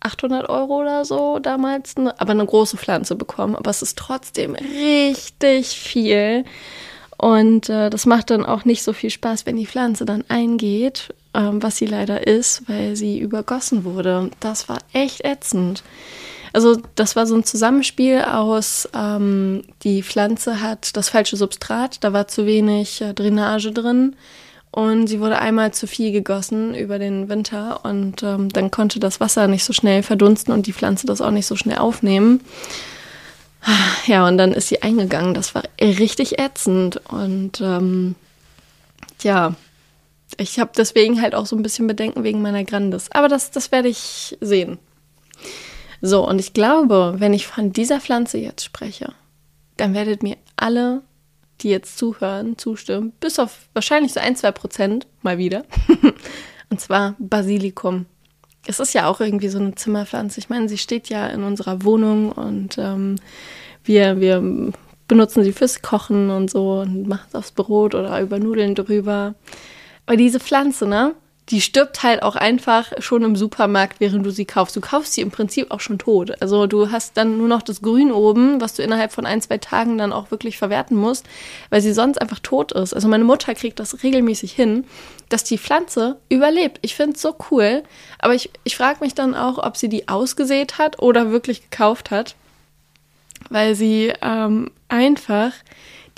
800 0.00 0.48
Euro 0.48 0.80
oder 0.80 1.04
so 1.04 1.40
damals, 1.40 1.96
ne, 1.96 2.18
aber 2.18 2.30
eine 2.30 2.46
große 2.46 2.78
Pflanze 2.78 3.16
bekommen. 3.16 3.54
Aber 3.54 3.70
es 3.70 3.82
ist 3.82 3.98
trotzdem 3.98 4.54
richtig 4.54 5.68
viel. 5.68 6.44
Und 7.18 7.68
äh, 7.68 7.90
das 7.90 8.06
macht 8.06 8.30
dann 8.30 8.44
auch 8.44 8.64
nicht 8.64 8.82
so 8.82 8.92
viel 8.92 9.10
Spaß, 9.10 9.46
wenn 9.46 9.56
die 9.56 9.66
Pflanze 9.66 10.04
dann 10.04 10.24
eingeht, 10.28 11.14
ähm, 11.34 11.62
was 11.62 11.76
sie 11.76 11.86
leider 11.86 12.26
ist, 12.26 12.68
weil 12.68 12.96
sie 12.96 13.18
übergossen 13.18 13.84
wurde. 13.84 14.30
Das 14.40 14.68
war 14.68 14.78
echt 14.92 15.24
ätzend. 15.24 15.82
Also 16.52 16.80
das 16.94 17.16
war 17.16 17.26
so 17.26 17.34
ein 17.34 17.44
Zusammenspiel 17.44 18.22
aus, 18.22 18.88
ähm, 18.94 19.62
die 19.82 20.02
Pflanze 20.02 20.62
hat 20.62 20.96
das 20.96 21.10
falsche 21.10 21.36
Substrat, 21.36 22.02
da 22.02 22.14
war 22.14 22.28
zu 22.28 22.46
wenig 22.46 23.02
äh, 23.02 23.12
Drainage 23.12 23.72
drin 23.72 24.16
und 24.70 25.06
sie 25.06 25.20
wurde 25.20 25.38
einmal 25.38 25.74
zu 25.74 25.86
viel 25.86 26.12
gegossen 26.12 26.74
über 26.74 26.98
den 26.98 27.28
Winter 27.28 27.84
und 27.84 28.22
ähm, 28.22 28.48
dann 28.48 28.70
konnte 28.70 29.00
das 29.00 29.20
Wasser 29.20 29.48
nicht 29.48 29.64
so 29.64 29.74
schnell 29.74 30.02
verdunsten 30.02 30.54
und 30.54 30.66
die 30.66 30.72
Pflanze 30.72 31.06
das 31.06 31.20
auch 31.20 31.30
nicht 31.30 31.46
so 31.46 31.56
schnell 31.56 31.76
aufnehmen. 31.76 32.40
Ja, 34.06 34.26
und 34.28 34.38
dann 34.38 34.52
ist 34.52 34.68
sie 34.68 34.82
eingegangen. 34.82 35.34
Das 35.34 35.54
war 35.54 35.64
richtig 35.80 36.38
ätzend. 36.38 36.98
Und 37.08 37.60
ähm, 37.60 38.14
ja, 39.22 39.54
ich 40.38 40.60
habe 40.60 40.70
deswegen 40.76 41.20
halt 41.20 41.34
auch 41.34 41.46
so 41.46 41.56
ein 41.56 41.62
bisschen 41.62 41.86
Bedenken 41.86 42.24
wegen 42.24 42.42
meiner 42.42 42.64
Grandes. 42.64 43.10
Aber 43.12 43.28
das, 43.28 43.50
das 43.50 43.72
werde 43.72 43.88
ich 43.88 44.36
sehen. 44.40 44.78
So, 46.00 46.28
und 46.28 46.38
ich 46.38 46.52
glaube, 46.52 47.14
wenn 47.18 47.34
ich 47.34 47.46
von 47.46 47.72
dieser 47.72 48.00
Pflanze 48.00 48.38
jetzt 48.38 48.64
spreche, 48.64 49.12
dann 49.76 49.94
werdet 49.94 50.22
mir 50.22 50.36
alle, 50.56 51.02
die 51.60 51.70
jetzt 51.70 51.98
zuhören, 51.98 52.58
zustimmen. 52.58 53.12
Bis 53.18 53.38
auf 53.38 53.68
wahrscheinlich 53.72 54.12
so 54.12 54.20
ein, 54.20 54.36
zwei 54.36 54.52
Prozent 54.52 55.06
mal 55.22 55.38
wieder. 55.38 55.64
und 56.70 56.80
zwar 56.80 57.16
Basilikum. 57.18 58.06
Es 58.66 58.80
ist 58.80 58.94
ja 58.94 59.08
auch 59.08 59.20
irgendwie 59.20 59.48
so 59.48 59.58
eine 59.58 59.74
Zimmerpflanze. 59.74 60.40
Ich 60.40 60.48
meine, 60.48 60.68
sie 60.68 60.78
steht 60.78 61.08
ja 61.08 61.26
in 61.28 61.42
unserer 61.42 61.84
Wohnung 61.84 62.32
und 62.32 62.76
ähm, 62.78 63.16
wir, 63.84 64.20
wir 64.20 64.72
benutzen 65.08 65.44
sie 65.44 65.52
fürs 65.52 65.82
Kochen 65.82 66.30
und 66.30 66.50
so 66.50 66.80
und 66.80 67.06
machen 67.06 67.26
es 67.28 67.34
aufs 67.34 67.52
Brot 67.52 67.94
oder 67.94 68.20
über 68.20 68.38
Nudeln 68.38 68.74
drüber. 68.74 69.34
Aber 70.06 70.16
diese 70.16 70.40
Pflanze, 70.40 70.86
ne? 70.86 71.14
Die 71.50 71.60
stirbt 71.60 72.02
halt 72.02 72.22
auch 72.22 72.34
einfach 72.34 72.92
schon 72.98 73.22
im 73.22 73.36
Supermarkt, 73.36 74.00
während 74.00 74.26
du 74.26 74.30
sie 74.30 74.44
kaufst. 74.44 74.74
Du 74.74 74.80
kaufst 74.80 75.12
sie 75.12 75.20
im 75.20 75.30
Prinzip 75.30 75.70
auch 75.70 75.80
schon 75.80 75.98
tot. 75.98 76.32
Also 76.42 76.66
du 76.66 76.90
hast 76.90 77.16
dann 77.16 77.38
nur 77.38 77.46
noch 77.46 77.62
das 77.62 77.82
Grün 77.82 78.10
oben, 78.10 78.60
was 78.60 78.74
du 78.74 78.82
innerhalb 78.82 79.12
von 79.12 79.26
ein, 79.26 79.40
zwei 79.40 79.58
Tagen 79.58 79.96
dann 79.96 80.12
auch 80.12 80.30
wirklich 80.30 80.58
verwerten 80.58 80.96
musst, 80.96 81.26
weil 81.70 81.80
sie 81.80 81.92
sonst 81.92 82.20
einfach 82.20 82.40
tot 82.40 82.72
ist. 82.72 82.94
Also 82.94 83.06
meine 83.06 83.24
Mutter 83.24 83.54
kriegt 83.54 83.78
das 83.78 84.02
regelmäßig 84.02 84.52
hin, 84.52 84.84
dass 85.28 85.44
die 85.44 85.58
Pflanze 85.58 86.16
überlebt. 86.28 86.78
Ich 86.82 86.96
finde 86.96 87.14
es 87.14 87.22
so 87.22 87.36
cool. 87.50 87.84
Aber 88.18 88.34
ich, 88.34 88.50
ich 88.64 88.76
frage 88.76 88.98
mich 89.00 89.14
dann 89.14 89.34
auch, 89.34 89.58
ob 89.58 89.76
sie 89.76 89.88
die 89.88 90.08
ausgesät 90.08 90.78
hat 90.78 91.00
oder 91.00 91.30
wirklich 91.30 91.70
gekauft 91.70 92.10
hat 92.10 92.34
weil 93.50 93.74
sie 93.74 94.12
ähm, 94.22 94.70
einfach 94.88 95.52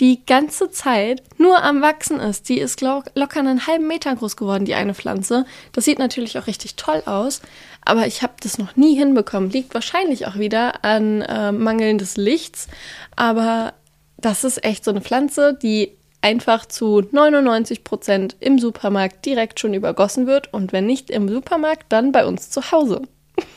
die 0.00 0.24
ganze 0.24 0.70
Zeit 0.70 1.22
nur 1.38 1.62
am 1.62 1.82
Wachsen 1.82 2.20
ist. 2.20 2.48
Die 2.48 2.61
ist 2.61 2.80
locker 2.80 3.40
einen 3.40 3.66
halben 3.66 3.87
Meter 3.87 4.14
groß 4.14 4.37
geworden, 4.37 4.64
die 4.64 4.74
eine 4.74 4.94
Pflanze. 4.94 5.44
Das 5.72 5.84
sieht 5.84 5.98
natürlich 5.98 6.38
auch 6.38 6.46
richtig 6.46 6.76
toll 6.76 7.02
aus, 7.06 7.42
aber 7.84 8.06
ich 8.06 8.22
habe 8.22 8.34
das 8.40 8.58
noch 8.58 8.76
nie 8.76 8.94
hinbekommen. 8.94 9.50
Liegt 9.50 9.74
wahrscheinlich 9.74 10.26
auch 10.26 10.37
wieder 10.37 10.84
an 10.84 11.22
äh, 11.22 11.52
mangelndes 11.52 12.16
Lichts, 12.16 12.68
aber 13.16 13.74
das 14.16 14.44
ist 14.44 14.64
echt 14.64 14.84
so 14.84 14.90
eine 14.90 15.00
Pflanze, 15.00 15.58
die 15.61 15.96
einfach 16.20 16.66
zu 16.66 17.02
99 17.11 17.84
Prozent 17.84 18.37
im 18.40 18.58
Supermarkt 18.58 19.24
direkt 19.24 19.61
schon 19.61 19.74
übergossen 19.74 20.26
wird 20.26 20.52
und 20.52 20.72
wenn 20.72 20.87
nicht 20.87 21.11
im 21.11 21.28
Supermarkt, 21.28 21.87
dann 21.90 22.12
bei 22.12 22.26
uns 22.26 22.50
zu 22.50 22.72
Hause. 22.72 23.02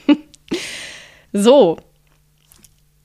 so, 1.34 1.78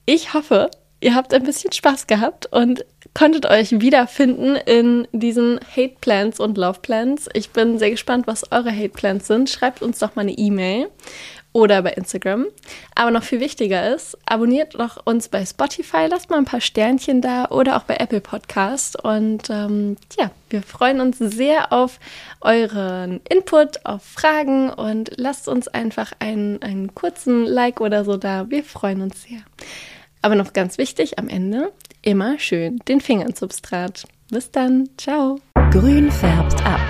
ich 0.05 0.33
hoffe, 0.33 0.69
ihr 1.01 1.15
habt 1.15 1.33
ein 1.33 1.43
bisschen 1.43 1.71
Spaß 1.71 2.07
gehabt 2.07 2.45
und 2.51 2.85
konntet 3.17 3.47
euch 3.47 3.81
wiederfinden 3.81 4.55
in 4.55 5.07
diesen 5.11 5.59
Hate 5.75 5.95
Plans 6.01 6.39
und 6.39 6.55
Love 6.55 6.81
Plans. 6.83 7.27
Ich 7.33 7.49
bin 7.49 7.79
sehr 7.79 7.89
gespannt, 7.89 8.27
was 8.27 8.51
eure 8.51 8.71
Hate 8.71 8.89
Plans 8.89 9.25
sind. 9.25 9.49
Schreibt 9.49 9.81
uns 9.81 9.97
doch 9.97 10.15
mal 10.15 10.21
eine 10.21 10.33
E-Mail 10.33 10.87
oder 11.51 11.81
bei 11.81 11.93
Instagram. 11.93 12.45
Aber 12.93 13.09
noch 13.09 13.23
viel 13.23 13.39
wichtiger 13.39 13.91
ist, 13.95 14.19
abonniert 14.27 14.75
doch 14.75 15.03
uns 15.05 15.29
bei 15.29 15.43
Spotify, 15.43 16.05
lasst 16.07 16.29
mal 16.29 16.37
ein 16.37 16.45
paar 16.45 16.61
Sternchen 16.61 17.23
da 17.23 17.45
oder 17.45 17.77
auch 17.77 17.85
bei 17.85 17.95
Apple 17.95 18.21
Podcast. 18.21 19.03
Und 19.03 19.49
ähm, 19.49 19.97
ja, 20.19 20.29
wir 20.51 20.61
freuen 20.61 21.01
uns 21.01 21.17
sehr 21.17 21.73
auf 21.73 21.99
euren 22.41 23.21
Input, 23.27 23.83
auf 23.83 24.03
Fragen 24.03 24.69
und 24.69 25.13
lasst 25.17 25.47
uns 25.47 25.67
einfach 25.67 26.11
einen, 26.19 26.61
einen 26.61 26.93
kurzen 26.93 27.45
Like 27.45 27.81
oder 27.81 28.05
so 28.05 28.15
da. 28.15 28.47
Wir 28.51 28.63
freuen 28.63 29.01
uns 29.01 29.23
sehr. 29.23 29.39
Aber 30.27 30.35
noch 30.35 30.51
ganz 30.51 30.77
wichtig 30.77 31.17
am 31.19 31.29
Ende, 31.29 31.71
immer 32.01 32.37
schön 32.37 32.79
den 32.89 32.99
Finger 32.99 33.27
ins 33.27 33.39
Substrat. 33.39 34.03
Bis 34.29 34.51
dann, 34.51 34.89
ciao. 34.97 35.39
Grün 35.71 36.11
färbt 36.11 36.65
ab. 36.65 36.81